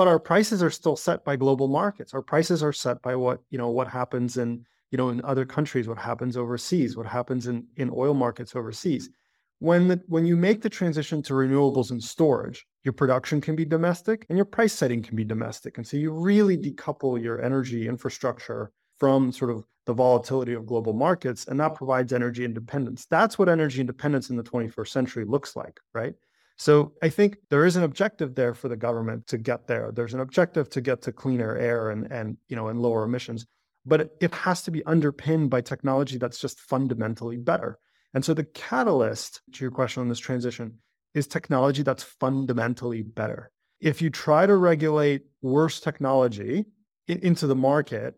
but 0.00 0.08
our 0.08 0.18
prices 0.18 0.62
are 0.62 0.70
still 0.70 0.96
set 0.96 1.26
by 1.26 1.36
global 1.36 1.68
markets. 1.68 2.14
Our 2.14 2.22
prices 2.22 2.62
are 2.62 2.72
set 2.72 3.02
by 3.02 3.14
what, 3.16 3.42
you 3.50 3.58
know, 3.58 3.68
what 3.68 3.86
happens 3.86 4.38
in, 4.38 4.64
you 4.90 4.96
know, 4.96 5.10
in 5.10 5.22
other 5.24 5.44
countries, 5.44 5.86
what 5.86 5.98
happens 5.98 6.38
overseas, 6.38 6.96
what 6.96 7.04
happens 7.04 7.48
in, 7.48 7.66
in 7.76 7.90
oil 7.94 8.14
markets 8.14 8.56
overseas. 8.56 9.10
When 9.58 9.88
the, 9.88 10.00
when 10.06 10.24
you 10.24 10.38
make 10.38 10.62
the 10.62 10.70
transition 10.70 11.22
to 11.24 11.34
renewables 11.34 11.90
and 11.90 12.02
storage, 12.02 12.66
your 12.82 12.94
production 12.94 13.42
can 13.42 13.54
be 13.54 13.66
domestic 13.66 14.24
and 14.30 14.38
your 14.38 14.46
price 14.46 14.72
setting 14.72 15.02
can 15.02 15.16
be 15.16 15.24
domestic. 15.24 15.76
And 15.76 15.86
so 15.86 15.98
you 15.98 16.12
really 16.12 16.56
decouple 16.56 17.22
your 17.22 17.42
energy 17.42 17.86
infrastructure 17.86 18.72
from 18.98 19.30
sort 19.30 19.50
of 19.50 19.66
the 19.84 19.92
volatility 19.92 20.54
of 20.54 20.64
global 20.64 20.94
markets, 20.94 21.46
and 21.46 21.60
that 21.60 21.74
provides 21.74 22.14
energy 22.14 22.46
independence. 22.46 23.04
That's 23.04 23.38
what 23.38 23.50
energy 23.50 23.82
independence 23.82 24.30
in 24.30 24.38
the 24.38 24.42
21st 24.42 24.88
century 24.88 25.26
looks 25.26 25.56
like, 25.56 25.78
right? 25.92 26.14
So 26.60 26.92
I 27.02 27.08
think 27.08 27.38
there 27.48 27.64
is 27.64 27.76
an 27.76 27.84
objective 27.84 28.34
there 28.34 28.52
for 28.52 28.68
the 28.68 28.76
government 28.76 29.26
to 29.28 29.38
get 29.38 29.66
there. 29.66 29.92
There's 29.94 30.12
an 30.12 30.20
objective 30.20 30.68
to 30.68 30.82
get 30.82 31.00
to 31.02 31.10
cleaner 31.10 31.56
air 31.56 31.88
and 31.88 32.12
and 32.12 32.36
you 32.48 32.56
know 32.56 32.68
and 32.68 32.82
lower 32.82 33.04
emissions, 33.04 33.46
but 33.86 34.10
it, 34.20 34.34
has 34.34 34.60
to 34.64 34.70
be 34.70 34.84
underpinned 34.84 35.48
by 35.48 35.62
technology 35.62 36.18
that's 36.18 36.38
just 36.38 36.60
fundamentally 36.60 37.38
better. 37.38 37.78
And 38.12 38.22
so 38.22 38.34
the 38.34 38.44
catalyst 38.44 39.40
to 39.54 39.64
your 39.64 39.70
question 39.70 40.02
on 40.02 40.10
this 40.10 40.18
transition 40.18 40.74
is 41.14 41.26
technology 41.26 41.82
that's 41.82 42.02
fundamentally 42.02 43.00
better. 43.00 43.50
If 43.80 44.02
you 44.02 44.10
try 44.10 44.44
to 44.44 44.56
regulate 44.56 45.22
worse 45.40 45.80
technology 45.80 46.66
in, 47.08 47.20
into 47.20 47.46
the 47.46 47.56
market, 47.56 48.16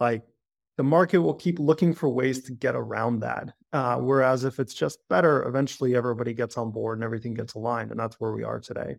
like 0.00 0.24
the 0.76 0.82
market 0.82 1.18
will 1.18 1.34
keep 1.34 1.58
looking 1.58 1.94
for 1.94 2.08
ways 2.08 2.42
to 2.44 2.52
get 2.52 2.74
around 2.74 3.20
that. 3.20 3.52
Uh, 3.72 3.96
whereas 3.96 4.44
if 4.44 4.60
it's 4.60 4.74
just 4.74 4.98
better, 5.08 5.42
eventually 5.44 5.96
everybody 5.96 6.34
gets 6.34 6.56
on 6.56 6.70
board 6.70 6.98
and 6.98 7.04
everything 7.04 7.34
gets 7.34 7.54
aligned. 7.54 7.90
And 7.90 7.98
that's 7.98 8.16
where 8.20 8.32
we 8.32 8.44
are 8.44 8.60
today. 8.60 8.96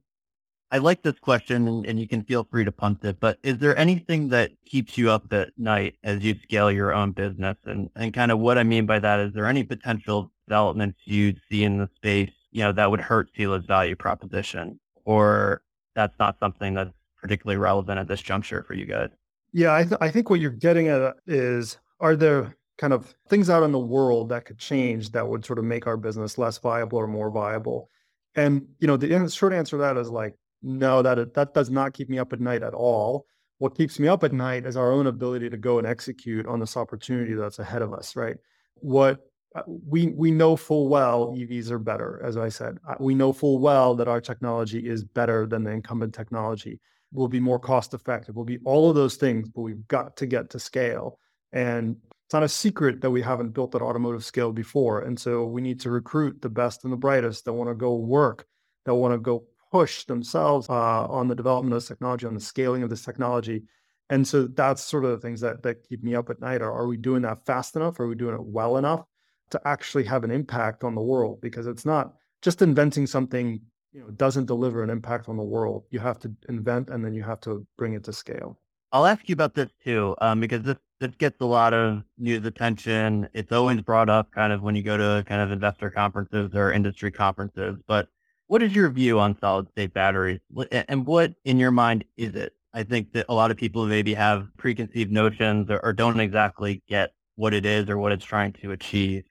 I 0.70 0.80
like 0.80 1.02
this 1.02 1.18
question 1.20 1.86
and 1.86 2.00
you 2.00 2.08
can 2.08 2.24
feel 2.24 2.44
free 2.44 2.66
to 2.66 2.72
punt 2.74 3.04
it, 3.06 3.22
but 3.22 3.40
is 3.42 3.58
there 3.60 3.78
anything 3.78 4.28
that 4.30 4.52
keeps 4.66 4.98
you 4.98 5.10
up 5.10 5.32
at 5.32 5.52
night 5.58 5.96
as 6.04 6.22
you 6.24 6.36
scale 6.44 6.70
your 6.70 6.94
own 6.94 7.12
business? 7.12 7.56
And, 7.64 7.90
and 7.96 8.14
kind 8.14 8.32
of 8.32 8.40
what 8.40 8.58
I 8.58 8.64
mean 8.64 8.86
by 8.86 9.00
that, 9.00 9.22
is 9.22 9.34
there 9.34 9.46
any 9.46 9.64
potential 9.64 10.30
developments 10.46 11.00
you 11.06 11.36
see 11.50 11.64
in 11.64 11.78
the 11.78 11.90
space, 11.96 12.32
you 12.52 12.64
know, 12.64 12.74
that 12.74 12.92
would 12.92 13.00
hurt 13.00 13.30
Sila's 13.38 13.66
value 13.66 13.96
proposition? 13.96 14.78
Or 15.06 15.62
that's 15.96 16.20
not 16.20 16.38
something 16.38 16.74
that's 16.74 16.92
particularly 17.22 17.58
relevant 17.58 18.00
at 18.00 18.10
this 18.10 18.22
juncture 18.22 18.64
for 18.64 18.74
you 18.74 18.86
guys? 18.86 19.10
Yeah, 19.54 19.74
I, 19.74 19.84
th- 19.84 19.98
I 20.02 20.10
think 20.10 20.30
what 20.30 20.40
you're 20.40 20.52
getting 20.52 20.88
at 20.88 21.16
is 21.26 21.78
are 22.00 22.16
there 22.16 22.56
kind 22.78 22.94
of 22.94 23.16
things 23.28 23.50
out 23.50 23.64
in 23.64 23.72
the 23.72 23.80
world 23.80 24.30
that 24.30 24.46
could 24.46 24.60
change 24.60 25.12
that 25.12 25.28
would 25.28 25.46
sort 25.46 25.60
of 25.60 25.66
make 25.66 25.88
our 25.88 25.98
business 25.98 26.38
less 26.38 26.58
viable 26.58 27.00
or 27.00 27.08
more 27.08 27.32
viable? 27.32 27.90
And 28.36 28.68
you 28.80 28.88
know, 28.88 28.98
the 28.98 29.30
short 29.30 29.54
answer 29.54 29.78
to 29.78 29.82
that 29.82 29.98
is 29.98 30.10
like, 30.10 30.36
no, 30.62 31.02
that 31.02 31.34
that 31.34 31.54
does 31.54 31.70
not 31.70 31.94
keep 31.94 32.10
me 32.10 32.20
up 32.20 32.34
at 32.34 32.40
night 32.40 32.64
at 32.64 32.74
all. 32.74 33.26
What 33.60 33.76
keeps 33.76 34.00
me 34.00 34.08
up 34.08 34.24
at 34.24 34.34
night 34.34 34.66
is 34.66 34.78
our 34.78 34.92
own 34.92 35.08
ability 35.08 35.50
to 35.50 35.58
go 35.58 35.80
and 35.80 35.88
execute 35.88 36.46
on 36.46 36.60
this 36.60 36.78
opportunity 36.78 37.34
that's 37.34 37.60
ahead 37.60 37.82
of 37.82 37.94
us, 37.94 38.16
right? 38.16 38.38
What 38.76 39.22
uh, 39.56 39.64
we 39.66 40.08
we 40.08 40.30
know 40.30 40.56
full 40.56 40.88
well 40.88 41.34
EVs 41.36 41.72
are 41.72 41.80
better, 41.80 42.22
as 42.24 42.38
I 42.38 42.50
said. 42.50 42.78
Uh, 42.88 42.96
we 43.00 43.16
know 43.16 43.34
full 43.34 43.60
well 43.60 43.96
that 43.96 44.08
our 44.08 44.22
technology 44.22 44.88
is 44.88 45.04
better 45.04 45.48
than 45.48 45.64
the 45.64 45.72
incumbent 45.72 46.14
technology 46.14 46.80
will 47.14 47.28
be 47.28 47.40
more 47.40 47.60
cost 47.60 47.94
effective, 47.94 48.36
will 48.36 48.44
be 48.44 48.60
all 48.66 48.90
of 48.90 48.96
those 48.96 49.16
things, 49.16 49.50
but 49.50 49.62
we've 49.62 49.88
got 49.88 50.18
to 50.18 50.26
get 50.26 50.50
to 50.52 50.60
scale. 50.60 51.20
And 51.54 51.98
it's 52.26 52.34
not 52.34 52.44
a 52.44 52.50
secret 52.50 53.02
that 53.02 53.12
we 53.12 53.22
haven't 53.22 53.54
built 53.54 53.74
at 53.74 53.82
automotive 53.82 54.26
scale 54.26 54.52
before. 54.52 55.02
And 55.02 55.18
so 55.18 55.46
we 55.46 55.62
need 55.62 55.80
to 55.82 55.90
recruit 55.90 56.42
the 56.42 56.50
best 56.50 56.84
and 56.84 56.92
the 56.92 56.98
brightest 56.98 57.46
that 57.46 57.54
want 57.54 57.70
to 57.70 57.76
go 57.76 57.96
work, 57.96 58.46
that 58.86 58.96
want 58.96 59.14
to 59.14 59.18
go 59.18 59.46
push 59.72 60.04
themselves 60.04 60.70
uh, 60.70 61.08
on 61.08 61.28
the 61.28 61.36
development 61.36 61.74
of 61.74 61.78
this 61.78 61.88
technology, 61.88 62.26
on 62.26 62.34
the 62.34 62.40
scaling 62.42 62.84
of 62.84 62.90
this 62.90 63.04
technology. 63.06 63.64
And 64.10 64.28
so 64.28 64.48
that's 64.48 64.84
sort 64.84 65.06
of 65.06 65.12
the 65.12 65.20
things 65.20 65.42
that, 65.42 65.64
that 65.64 65.88
keep 65.88 66.04
me 66.04 66.16
up 66.16 66.30
at 66.30 66.42
night. 66.42 66.62
Are, 66.62 66.72
are 66.72 66.88
we 66.88 66.98
doing 66.98 67.22
that 67.24 67.46
fast 67.46 67.76
enough? 67.76 68.00
Are 68.00 68.08
we 68.08 68.16
doing 68.16 68.36
it 68.36 68.44
well 68.44 68.78
enough 68.78 69.06
to 69.52 69.62
actually 69.66 70.04
have 70.06 70.24
an 70.24 70.32
impact 70.32 70.84
on 70.84 70.96
the 70.96 71.02
world? 71.02 71.40
Because 71.42 71.68
it's 71.68 71.86
not 71.86 72.14
just 72.42 72.62
inventing 72.62 73.08
something 73.08 73.62
you 73.92 74.02
know 74.02 74.10
doesn't 74.12 74.46
deliver 74.46 74.84
an 74.84 74.90
impact 74.90 75.30
on 75.30 75.38
the 75.38 75.44
world. 75.44 75.84
You 75.92 76.00
have 76.00 76.20
to 76.20 76.32
invent 76.50 76.90
and 76.90 77.04
then 77.04 77.14
you 77.14 77.24
have 77.24 77.40
to 77.42 77.66
bring 77.78 77.94
it 77.94 78.04
to 78.06 78.14
scale. 78.14 78.60
I'll 78.92 79.06
ask 79.06 79.28
you 79.28 79.34
about 79.34 79.56
this 79.56 79.70
too, 79.84 80.16
um, 80.22 80.40
because 80.40 80.64
this 80.64 80.78
this 81.00 81.12
gets 81.18 81.40
a 81.42 81.46
lot 81.46 81.74
of 81.74 82.04
news 82.18 82.46
attention. 82.46 83.30
It's 83.34 83.52
always 83.52 83.82
brought 83.82 84.10
up 84.10 84.32
kind 84.32 84.52
of 84.52 84.62
when 84.62 84.76
you 84.76 84.84
go 84.84 84.98
to 84.98 85.24
kind 85.28 85.42
of 85.42 85.52
investor 85.52 85.90
conferences 85.90 86.52
or 86.56 86.72
industry 86.72 87.12
conferences. 87.12 87.78
But 87.88 88.08
what 88.48 88.64
is 88.64 88.74
your 88.74 88.90
view 88.90 89.20
on 89.20 89.38
solid 89.40 89.70
state 89.70 89.94
batteries, 89.94 90.40
and 90.72 91.06
what 91.06 91.34
in 91.44 91.60
your 91.60 91.72
mind 91.72 92.06
is 92.16 92.34
it? 92.36 92.54
I 92.74 92.84
think 92.84 93.14
that 93.14 93.26
a 93.30 93.34
lot 93.34 93.52
of 93.52 93.58
people 93.58 93.86
maybe 93.86 94.14
have 94.14 94.48
preconceived 94.58 95.12
notions 95.12 95.70
or, 95.70 95.80
or 95.84 95.94
don't 95.94 96.20
exactly 96.20 96.82
get 96.88 97.14
what 97.36 97.54
it 97.54 97.66
is 97.66 97.90
or 97.90 97.98
what 97.98 98.12
it's 98.12 98.26
trying 98.26 98.54
to 98.54 98.72
achieve. 98.72 99.24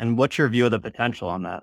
And 0.00 0.18
what's 0.18 0.38
your 0.38 0.48
view 0.48 0.66
of 0.66 0.70
the 0.70 0.80
potential 0.80 1.28
on 1.28 1.42
that? 1.42 1.62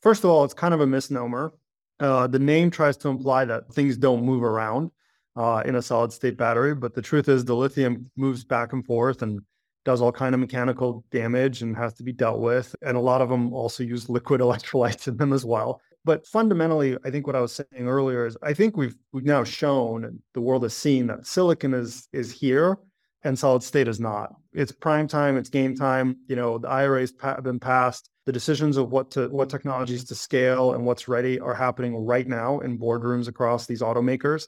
First 0.00 0.24
of 0.24 0.30
all, 0.30 0.44
it's 0.44 0.54
kind 0.54 0.72
of 0.72 0.80
a 0.80 0.86
misnomer. 0.86 1.52
Uh, 2.00 2.26
the 2.26 2.38
name 2.38 2.70
tries 2.70 2.96
to 2.96 3.08
imply 3.08 3.44
that 3.44 3.72
things 3.72 3.96
don't 3.96 4.24
move 4.24 4.42
around 4.42 4.90
uh, 5.36 5.62
in 5.64 5.76
a 5.76 5.82
solid 5.82 6.12
state 6.12 6.36
battery, 6.36 6.74
but 6.74 6.94
the 6.94 7.02
truth 7.02 7.28
is 7.28 7.44
the 7.44 7.54
lithium 7.54 8.10
moves 8.16 8.42
back 8.42 8.72
and 8.72 8.84
forth 8.86 9.22
and 9.22 9.40
does 9.84 10.00
all 10.00 10.12
kind 10.12 10.34
of 10.34 10.40
mechanical 10.40 11.04
damage 11.10 11.62
and 11.62 11.76
has 11.76 11.94
to 11.94 12.02
be 12.02 12.12
dealt 12.12 12.40
with. 12.40 12.74
And 12.82 12.96
a 12.96 13.00
lot 13.00 13.20
of 13.20 13.28
them 13.28 13.52
also 13.52 13.82
use 13.82 14.08
liquid 14.08 14.40
electrolytes 14.40 15.08
in 15.08 15.16
them 15.16 15.32
as 15.32 15.44
well. 15.44 15.80
But 16.04 16.26
fundamentally, 16.26 16.96
I 17.04 17.10
think 17.10 17.26
what 17.26 17.36
I 17.36 17.40
was 17.40 17.52
saying 17.52 17.86
earlier 17.86 18.26
is 18.26 18.36
I 18.42 18.54
think 18.54 18.76
we've 18.76 18.96
we've 19.12 19.24
now 19.24 19.44
shown 19.44 20.18
the 20.32 20.40
world 20.40 20.62
has 20.62 20.72
seen 20.72 21.06
that 21.08 21.26
silicon 21.26 21.74
is 21.74 22.08
is 22.12 22.32
here 22.32 22.78
and 23.22 23.38
solid 23.38 23.62
state 23.62 23.86
is 23.86 24.00
not. 24.00 24.34
It's 24.54 24.72
prime 24.72 25.06
time, 25.06 25.36
it's 25.36 25.50
game 25.50 25.76
time. 25.76 26.16
You 26.26 26.36
know, 26.36 26.56
the 26.56 26.68
IRA's 26.68 27.12
been 27.42 27.60
passed 27.60 28.08
the 28.30 28.32
decisions 28.32 28.76
of 28.76 28.92
what 28.92 29.10
to 29.10 29.26
what 29.30 29.50
technologies 29.50 30.04
to 30.04 30.14
scale 30.14 30.74
and 30.74 30.86
what's 30.86 31.08
ready 31.08 31.40
are 31.40 31.52
happening 31.52 31.96
right 31.96 32.28
now 32.28 32.60
in 32.60 32.78
boardrooms 32.78 33.26
across 33.26 33.66
these 33.66 33.82
automakers 33.82 34.46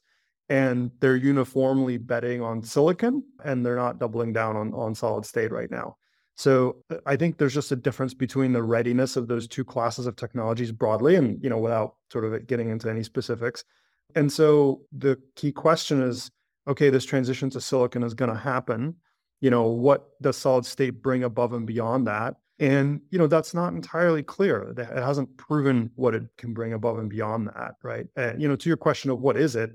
and 0.48 0.92
they're 1.00 1.16
uniformly 1.16 1.98
betting 1.98 2.40
on 2.40 2.62
silicon 2.62 3.24
and 3.44 3.66
they're 3.66 3.74
not 3.74 3.98
doubling 3.98 4.32
down 4.32 4.56
on, 4.56 4.72
on 4.72 4.94
solid 4.94 5.26
state 5.26 5.50
right 5.50 5.72
now 5.72 5.96
so 6.36 6.76
uh, 6.90 6.96
i 7.06 7.16
think 7.16 7.36
there's 7.36 7.54
just 7.54 7.72
a 7.72 7.76
difference 7.76 8.14
between 8.14 8.52
the 8.52 8.62
readiness 8.62 9.16
of 9.16 9.26
those 9.26 9.48
two 9.48 9.64
classes 9.64 10.06
of 10.06 10.14
technologies 10.14 10.70
broadly 10.70 11.16
and 11.16 11.42
you 11.42 11.50
know 11.50 11.58
without 11.58 11.96
sort 12.12 12.24
of 12.24 12.46
getting 12.46 12.70
into 12.70 12.88
any 12.88 13.02
specifics 13.02 13.64
and 14.14 14.30
so 14.30 14.80
the 14.96 15.18
key 15.34 15.50
question 15.50 16.00
is 16.00 16.30
okay, 16.68 16.90
this 16.90 17.04
transition 17.04 17.50
to 17.50 17.60
silicon 17.60 18.02
is 18.02 18.14
going 18.14 18.30
to 18.30 18.38
happen. 18.38 18.94
You 19.40 19.50
know, 19.50 19.64
what 19.64 20.10
does 20.20 20.36
solid 20.36 20.64
state 20.64 21.02
bring 21.02 21.24
above 21.24 21.52
and 21.52 21.66
beyond 21.66 22.06
that? 22.06 22.36
And, 22.62 23.01
you 23.11 23.18
know, 23.18 23.27
that's 23.27 23.55
not 23.55 23.72
entirely 23.72 24.22
clear. 24.22 24.72
It 24.79 24.79
hasn't 24.79 25.37
proven 25.37 25.90
what 25.96 26.14
it 26.14 26.22
can 26.38 26.55
bring 26.55 26.72
above 26.72 26.96
and 26.96 27.11
beyond 27.11 27.48
that, 27.48 27.72
right? 27.83 28.07
And, 28.14 28.40
you 28.40 28.46
know, 28.46 28.55
to 28.55 28.70
your 28.70 28.77
question 28.77 29.11
of 29.11 29.20
what 29.20 29.37
is 29.37 29.57
it? 29.57 29.72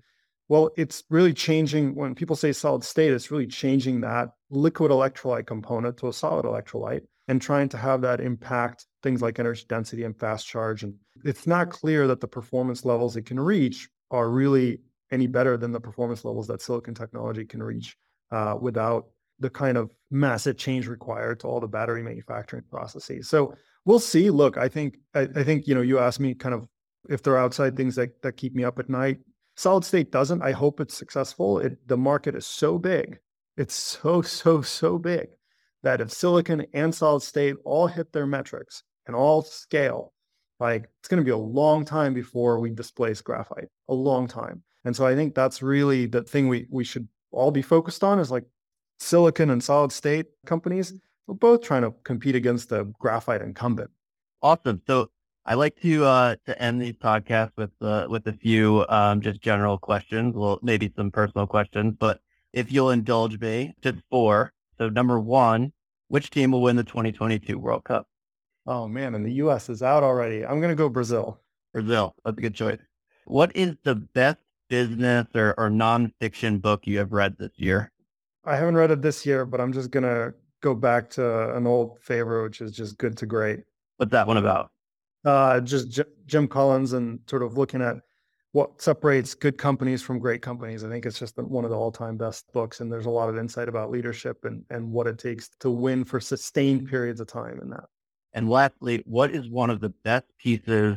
Well, 0.47 0.69
it's 0.78 1.04
really 1.10 1.34
changing 1.34 1.95
when 1.95 2.15
people 2.15 2.38
say 2.38 2.54
solid 2.54 2.86
state, 2.86 3.12
it's 3.12 3.30
really 3.30 3.45
changing 3.45 4.00
that 4.02 4.30
liquid 4.50 4.89
electrolyte 4.89 5.47
component 5.47 5.97
to 5.97 6.08
a 6.08 6.13
solid 6.13 6.45
electrolyte 6.45 7.02
and 7.28 7.41
trying 7.41 7.67
to 7.69 7.78
have 7.78 8.00
that 8.04 8.21
impact 8.21 8.86
things 9.04 9.21
like 9.21 9.38
energy 9.38 9.65
density 9.67 10.06
and 10.06 10.17
fast 10.17 10.47
charge. 10.47 10.84
And 10.84 10.93
it's 11.26 11.45
not 11.45 11.69
clear 11.69 12.08
that 12.08 12.21
the 12.21 12.28
performance 12.30 12.86
levels 12.86 13.17
it 13.17 13.26
can 13.26 13.38
reach 13.38 13.89
are 14.12 14.30
really 14.30 14.80
any 15.12 15.28
better 15.28 15.58
than 15.58 15.73
the 15.73 15.82
performance 15.82 16.23
levels 16.23 16.47
that 16.47 16.62
silicon 16.62 16.93
technology 16.93 17.43
can 17.43 17.62
reach 17.62 17.97
uh, 18.32 18.56
without 18.58 19.08
the 19.39 19.50
kind 19.50 19.78
of 19.78 19.91
massive 20.10 20.58
change 20.58 20.88
required 20.88 21.39
to 21.41 21.47
all 21.47 21.60
the 21.60 21.67
battery 21.67 22.04
manufacturing 22.04 22.63
processes. 22.69 23.30
So 23.30 23.54
we'll 23.86 24.00
see. 24.00 24.30
Look, 24.30 24.58
I 24.58 24.67
think 24.67 24.97
I, 25.13 25.28
I 25.36 25.43
think 25.43 25.67
you 25.67 25.76
know 25.76 25.82
you 25.82 26.00
asked 26.00 26.19
me 26.19 26.34
kind 26.34 26.56
of 26.56 26.67
if 27.10 27.23
there 27.23 27.34
are 27.34 27.43
outside 27.43 27.76
things 27.76 27.95
that 27.95 28.21
that 28.21 28.38
keep 28.38 28.56
me 28.56 28.63
up 28.63 28.80
at 28.80 28.89
night. 28.89 29.19
Solid 29.56 29.84
state 29.84 30.12
doesn't. 30.12 30.43
I 30.43 30.52
hope 30.52 30.80
it's 30.80 30.95
successful. 30.95 31.60
It, 31.60 31.88
the 31.88 31.97
market 31.97 32.36
is 32.36 32.45
so 32.45 32.78
big. 32.78 33.17
It's 33.58 33.73
so 33.73 34.21
so 34.21 34.62
so 34.62 34.97
big 34.97 35.28
that 35.84 36.02
if 36.02 36.12
silicon 36.12 36.65
and 36.73 36.93
solid 36.93 37.23
state 37.23 37.56
all 37.65 37.88
hit 37.88 38.12
their 38.13 38.28
metrics 38.28 38.84
and 39.08 39.15
all 39.15 39.41
scale, 39.41 40.13
like 40.60 40.89
it's 41.00 41.08
going 41.08 41.19
to 41.19 41.26
be 41.26 41.32
a 41.32 41.38
long 41.38 41.86
time 41.86 42.13
before 42.13 42.60
we 42.60 42.69
displace 42.69 43.21
graphite. 43.21 43.69
A 43.89 43.93
long 43.93 44.28
time. 44.28 44.63
And 44.86 44.95
so 44.95 45.06
I 45.06 45.15
think 45.15 45.34
that's 45.34 45.62
really 45.62 46.06
the 46.06 46.23
thing 46.23 46.47
we 46.47 46.67
we 46.69 46.84
should 46.84 47.08
all 47.32 47.52
be 47.52 47.62
focused 47.62 48.04
on 48.04 48.19
is 48.19 48.32
like 48.32 48.45
silicon 48.97 49.49
and 49.49 49.63
solid 49.63 49.91
state 49.91 50.27
companies. 50.45 50.93
We're 51.27 51.36
both 51.36 51.62
trying 51.62 51.83
to 51.83 51.93
compete 52.03 52.36
against 52.36 52.69
the 52.69 52.86
graphite 52.99 53.41
incumbent. 53.41 53.89
Awesome. 54.41 54.81
So 54.88 55.10
I 55.45 55.53
like 55.55 55.79
to 55.81 56.05
uh, 56.05 56.36
to 56.45 56.62
end 56.62 56.81
these 56.81 56.93
podcasts 56.93 57.51
with 57.55 57.71
uh, 57.81 58.07
with 58.10 58.27
a 58.27 58.33
few 58.33 58.86
um, 58.89 59.21
just 59.21 59.41
general 59.41 59.77
questions, 59.77 60.36
well, 60.36 60.60
maybe 60.62 60.91
some 60.95 61.12
personal 61.12 61.47
questions, 61.47 61.95
but 61.97 62.19
if 62.53 62.71
you'll 62.71 62.91
indulge 62.91 63.39
me, 63.39 63.75
just 63.81 63.97
four. 64.10 64.53
So 64.77 64.89
number 64.89 65.19
one, 65.19 65.71
which 66.07 66.29
team 66.29 66.51
will 66.51 66.62
win 66.62 66.75
the 66.75 66.83
2022 66.83 67.57
World 67.57 67.83
Cup? 67.83 68.07
Oh 68.65 68.88
man, 68.88 69.15
and 69.15 69.25
the 69.25 69.33
U.S. 69.33 69.69
is 69.69 69.81
out 69.81 70.03
already. 70.03 70.45
I'm 70.45 70.60
going 70.60 70.71
to 70.71 70.75
go 70.75 70.89
Brazil. 70.89 71.39
Brazil. 71.73 72.15
That's 72.25 72.38
a 72.38 72.41
good 72.41 72.55
choice. 72.55 72.79
What 73.25 73.55
is 73.55 73.75
the 73.83 73.95
best 73.95 74.39
business 74.69 75.27
or, 75.33 75.53
or 75.57 75.69
nonfiction 75.69 76.62
book 76.62 76.86
you 76.86 76.97
have 76.97 77.12
read 77.12 77.38
this 77.38 77.51
year? 77.55 77.91
I 78.47 78.55
haven't 78.55 78.77
read 78.77 78.91
it 78.91 79.01
this 79.01 79.25
year, 79.25 79.45
but 79.45 79.60
I'm 79.60 79.73
just 79.73 79.91
going 79.91 80.03
to 80.03 80.33
go 80.62 80.73
back 80.73 81.10
to 81.12 81.55
an 81.55 81.67
old 81.67 81.99
favorite, 82.01 82.43
which 82.43 82.62
is 82.62 82.71
just 82.71 82.97
Good 82.97 83.17
to 83.17 83.25
Great. 83.25 83.60
What's 83.97 84.12
that 84.12 84.25
one 84.25 84.38
about? 84.38 84.71
Uh, 85.25 85.60
just 85.60 85.89
J- 85.89 86.03
Jim 86.25 86.47
Collins 86.47 86.93
and 86.93 87.19
sort 87.27 87.43
of 87.43 87.57
looking 87.57 87.81
at 87.81 87.97
what 88.53 88.81
separates 88.81 89.36
good 89.36 89.57
companies 89.57 90.01
from 90.01 90.17
great 90.19 90.41
companies. 90.41 90.83
I 90.86 90.89
think 90.89 91.05
it's 91.05 91.19
just 91.19 91.38
one 91.38 91.65
of 91.65 91.69
the 91.69 91.77
all-time 91.77 92.15
best 92.15 92.51
books, 92.53 92.79
and 92.79 92.91
there's 92.91 93.05
a 93.05 93.10
lot 93.10 93.27
of 93.27 93.38
insight 93.38 93.67
about 93.67 93.91
leadership 93.91 94.45
and 94.45 94.63
and 94.69 94.89
what 94.91 95.05
it 95.07 95.19
takes 95.19 95.49
to 95.60 95.69
win 95.69 96.05
for 96.05 96.19
sustained 96.19 96.88
periods 96.88 97.19
of 97.19 97.27
time 97.27 97.60
in 97.62 97.69
that. 97.71 97.83
And 98.33 98.49
lastly, 98.49 99.03
what 99.05 99.31
is 99.31 99.49
one 99.49 99.69
of 99.69 99.81
the 99.81 99.89
best 99.89 100.25
pieces 100.38 100.95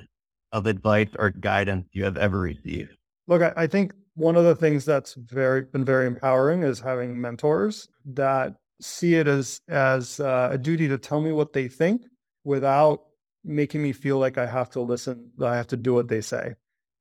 of 0.53 0.67
advice 0.67 1.09
or 1.19 1.31
guidance 1.31 1.89
you 1.93 2.05
have 2.05 2.17
ever 2.17 2.39
received? 2.39 2.93
Look, 3.27 3.43
I, 3.43 3.53
I 3.57 3.67
think 3.67 3.93
one 4.21 4.37
of 4.37 4.45
the 4.45 4.55
things 4.55 4.85
that's 4.85 5.15
very 5.15 5.63
been 5.63 5.85
very 5.85 6.07
empowering 6.07 6.63
is 6.63 6.81
having 6.81 7.21
mentors 7.21 7.89
that 8.05 8.55
see 8.81 9.15
it 9.15 9.27
as 9.27 9.61
as 9.69 10.21
uh, 10.21 10.49
a 10.53 10.59
duty 10.59 10.89
to 10.89 10.99
tell 10.99 11.21
me 11.21 11.33
what 11.33 11.53
they 11.53 11.69
think 11.69 12.03
without 12.45 13.01
making 13.45 13.83
me 13.83 13.93
feel 13.93 14.19
like 14.19 14.39
I 14.39 14.47
have 14.47 14.71
to 14.71 14.81
listen. 14.81 15.31
I 15.43 15.57
have 15.57 15.69
to 15.69 15.77
do 15.77 15.95
what 15.95 16.09
they 16.09 16.21
say 16.21 16.55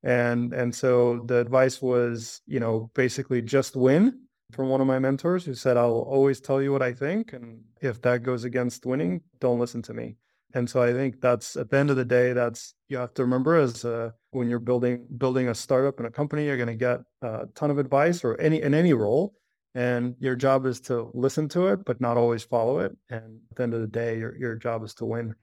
and 0.03 0.53
and 0.53 0.73
so 0.73 1.21
the 1.25 1.39
advice 1.39 1.81
was 1.81 2.41
you 2.47 2.59
know 2.59 2.89
basically 2.93 3.41
just 3.41 3.75
win 3.75 4.19
from 4.51 4.69
one 4.69 4.81
of 4.81 4.87
my 4.87 4.97
mentors 4.97 5.43
who 5.43 5.53
said 5.53 5.75
i'll 5.77 6.05
always 6.07 6.39
tell 6.39 6.61
you 6.61 6.71
what 6.71 6.81
i 6.81 6.93
think 6.93 7.33
and 7.33 7.61
if 7.81 8.01
that 8.01 8.23
goes 8.23 8.43
against 8.45 8.85
winning 8.85 9.21
don't 9.39 9.59
listen 9.59 9.81
to 9.81 9.93
me 9.93 10.15
and 10.53 10.69
so 10.69 10.81
i 10.81 10.91
think 10.91 11.21
that's 11.21 11.55
at 11.55 11.69
the 11.69 11.77
end 11.77 11.89
of 11.89 11.95
the 11.95 12.05
day 12.05 12.33
that's 12.33 12.73
you 12.87 12.97
have 12.97 13.13
to 13.13 13.23
remember 13.23 13.55
as 13.55 13.85
uh, 13.85 14.09
when 14.31 14.49
you're 14.49 14.59
building 14.59 15.05
building 15.17 15.49
a 15.49 15.55
startup 15.55 15.97
and 15.97 16.07
a 16.07 16.11
company 16.11 16.45
you're 16.45 16.57
going 16.57 16.67
to 16.67 16.75
get 16.75 16.99
a 17.21 17.47
ton 17.55 17.71
of 17.71 17.77
advice 17.77 18.23
or 18.23 18.39
any 18.39 18.61
in 18.61 18.73
any 18.73 18.93
role 18.93 19.33
and 19.75 20.15
your 20.19 20.35
job 20.35 20.65
is 20.65 20.79
to 20.79 21.11
listen 21.13 21.47
to 21.47 21.67
it 21.67 21.85
but 21.85 22.01
not 22.01 22.17
always 22.17 22.43
follow 22.43 22.79
it 22.79 22.95
and 23.09 23.39
at 23.51 23.57
the 23.57 23.63
end 23.63 23.73
of 23.73 23.81
the 23.81 23.87
day 23.87 24.17
your, 24.17 24.35
your 24.37 24.55
job 24.55 24.83
is 24.83 24.93
to 24.93 25.05
win 25.05 25.35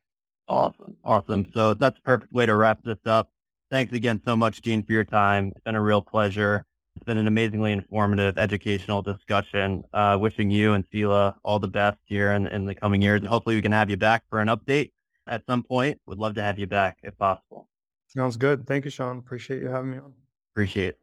awesome 0.48 0.96
awesome 1.04 1.46
so 1.54 1.74
that's 1.74 1.98
a 1.98 2.02
perfect 2.02 2.32
way 2.32 2.46
to 2.46 2.54
wrap 2.54 2.82
this 2.84 2.98
up 3.06 3.30
Thanks 3.68 3.92
again 3.92 4.20
so 4.24 4.36
much, 4.36 4.62
Gene, 4.62 4.84
for 4.84 4.92
your 4.92 5.04
time. 5.04 5.48
It's 5.48 5.60
been 5.64 5.74
a 5.74 5.82
real 5.82 6.00
pleasure. 6.00 6.64
It's 6.94 7.04
been 7.04 7.18
an 7.18 7.26
amazingly 7.26 7.72
informative, 7.72 8.38
educational 8.38 9.02
discussion. 9.02 9.82
Uh, 9.92 10.16
wishing 10.20 10.50
you 10.50 10.74
and 10.74 10.84
Sila 10.92 11.34
all 11.42 11.58
the 11.58 11.68
best 11.68 11.98
here 12.04 12.32
in, 12.32 12.46
in 12.46 12.64
the 12.64 12.76
coming 12.76 13.02
years. 13.02 13.20
And 13.20 13.28
hopefully 13.28 13.56
we 13.56 13.62
can 13.62 13.72
have 13.72 13.90
you 13.90 13.96
back 13.96 14.22
for 14.30 14.40
an 14.40 14.46
update 14.46 14.92
at 15.26 15.44
some 15.46 15.62
point. 15.62 16.00
Would 16.06 16.18
love 16.18 16.34
to 16.34 16.42
have 16.42 16.58
you 16.58 16.66
back 16.66 16.98
if 17.02 17.16
possible. 17.18 17.68
Sounds 18.08 18.36
good. 18.36 18.66
Thank 18.66 18.84
you, 18.84 18.90
Sean. 18.90 19.18
Appreciate 19.18 19.60
you 19.62 19.68
having 19.68 19.90
me 19.92 19.98
on. 19.98 20.14
Appreciate 20.54 20.88
it. 20.88 21.00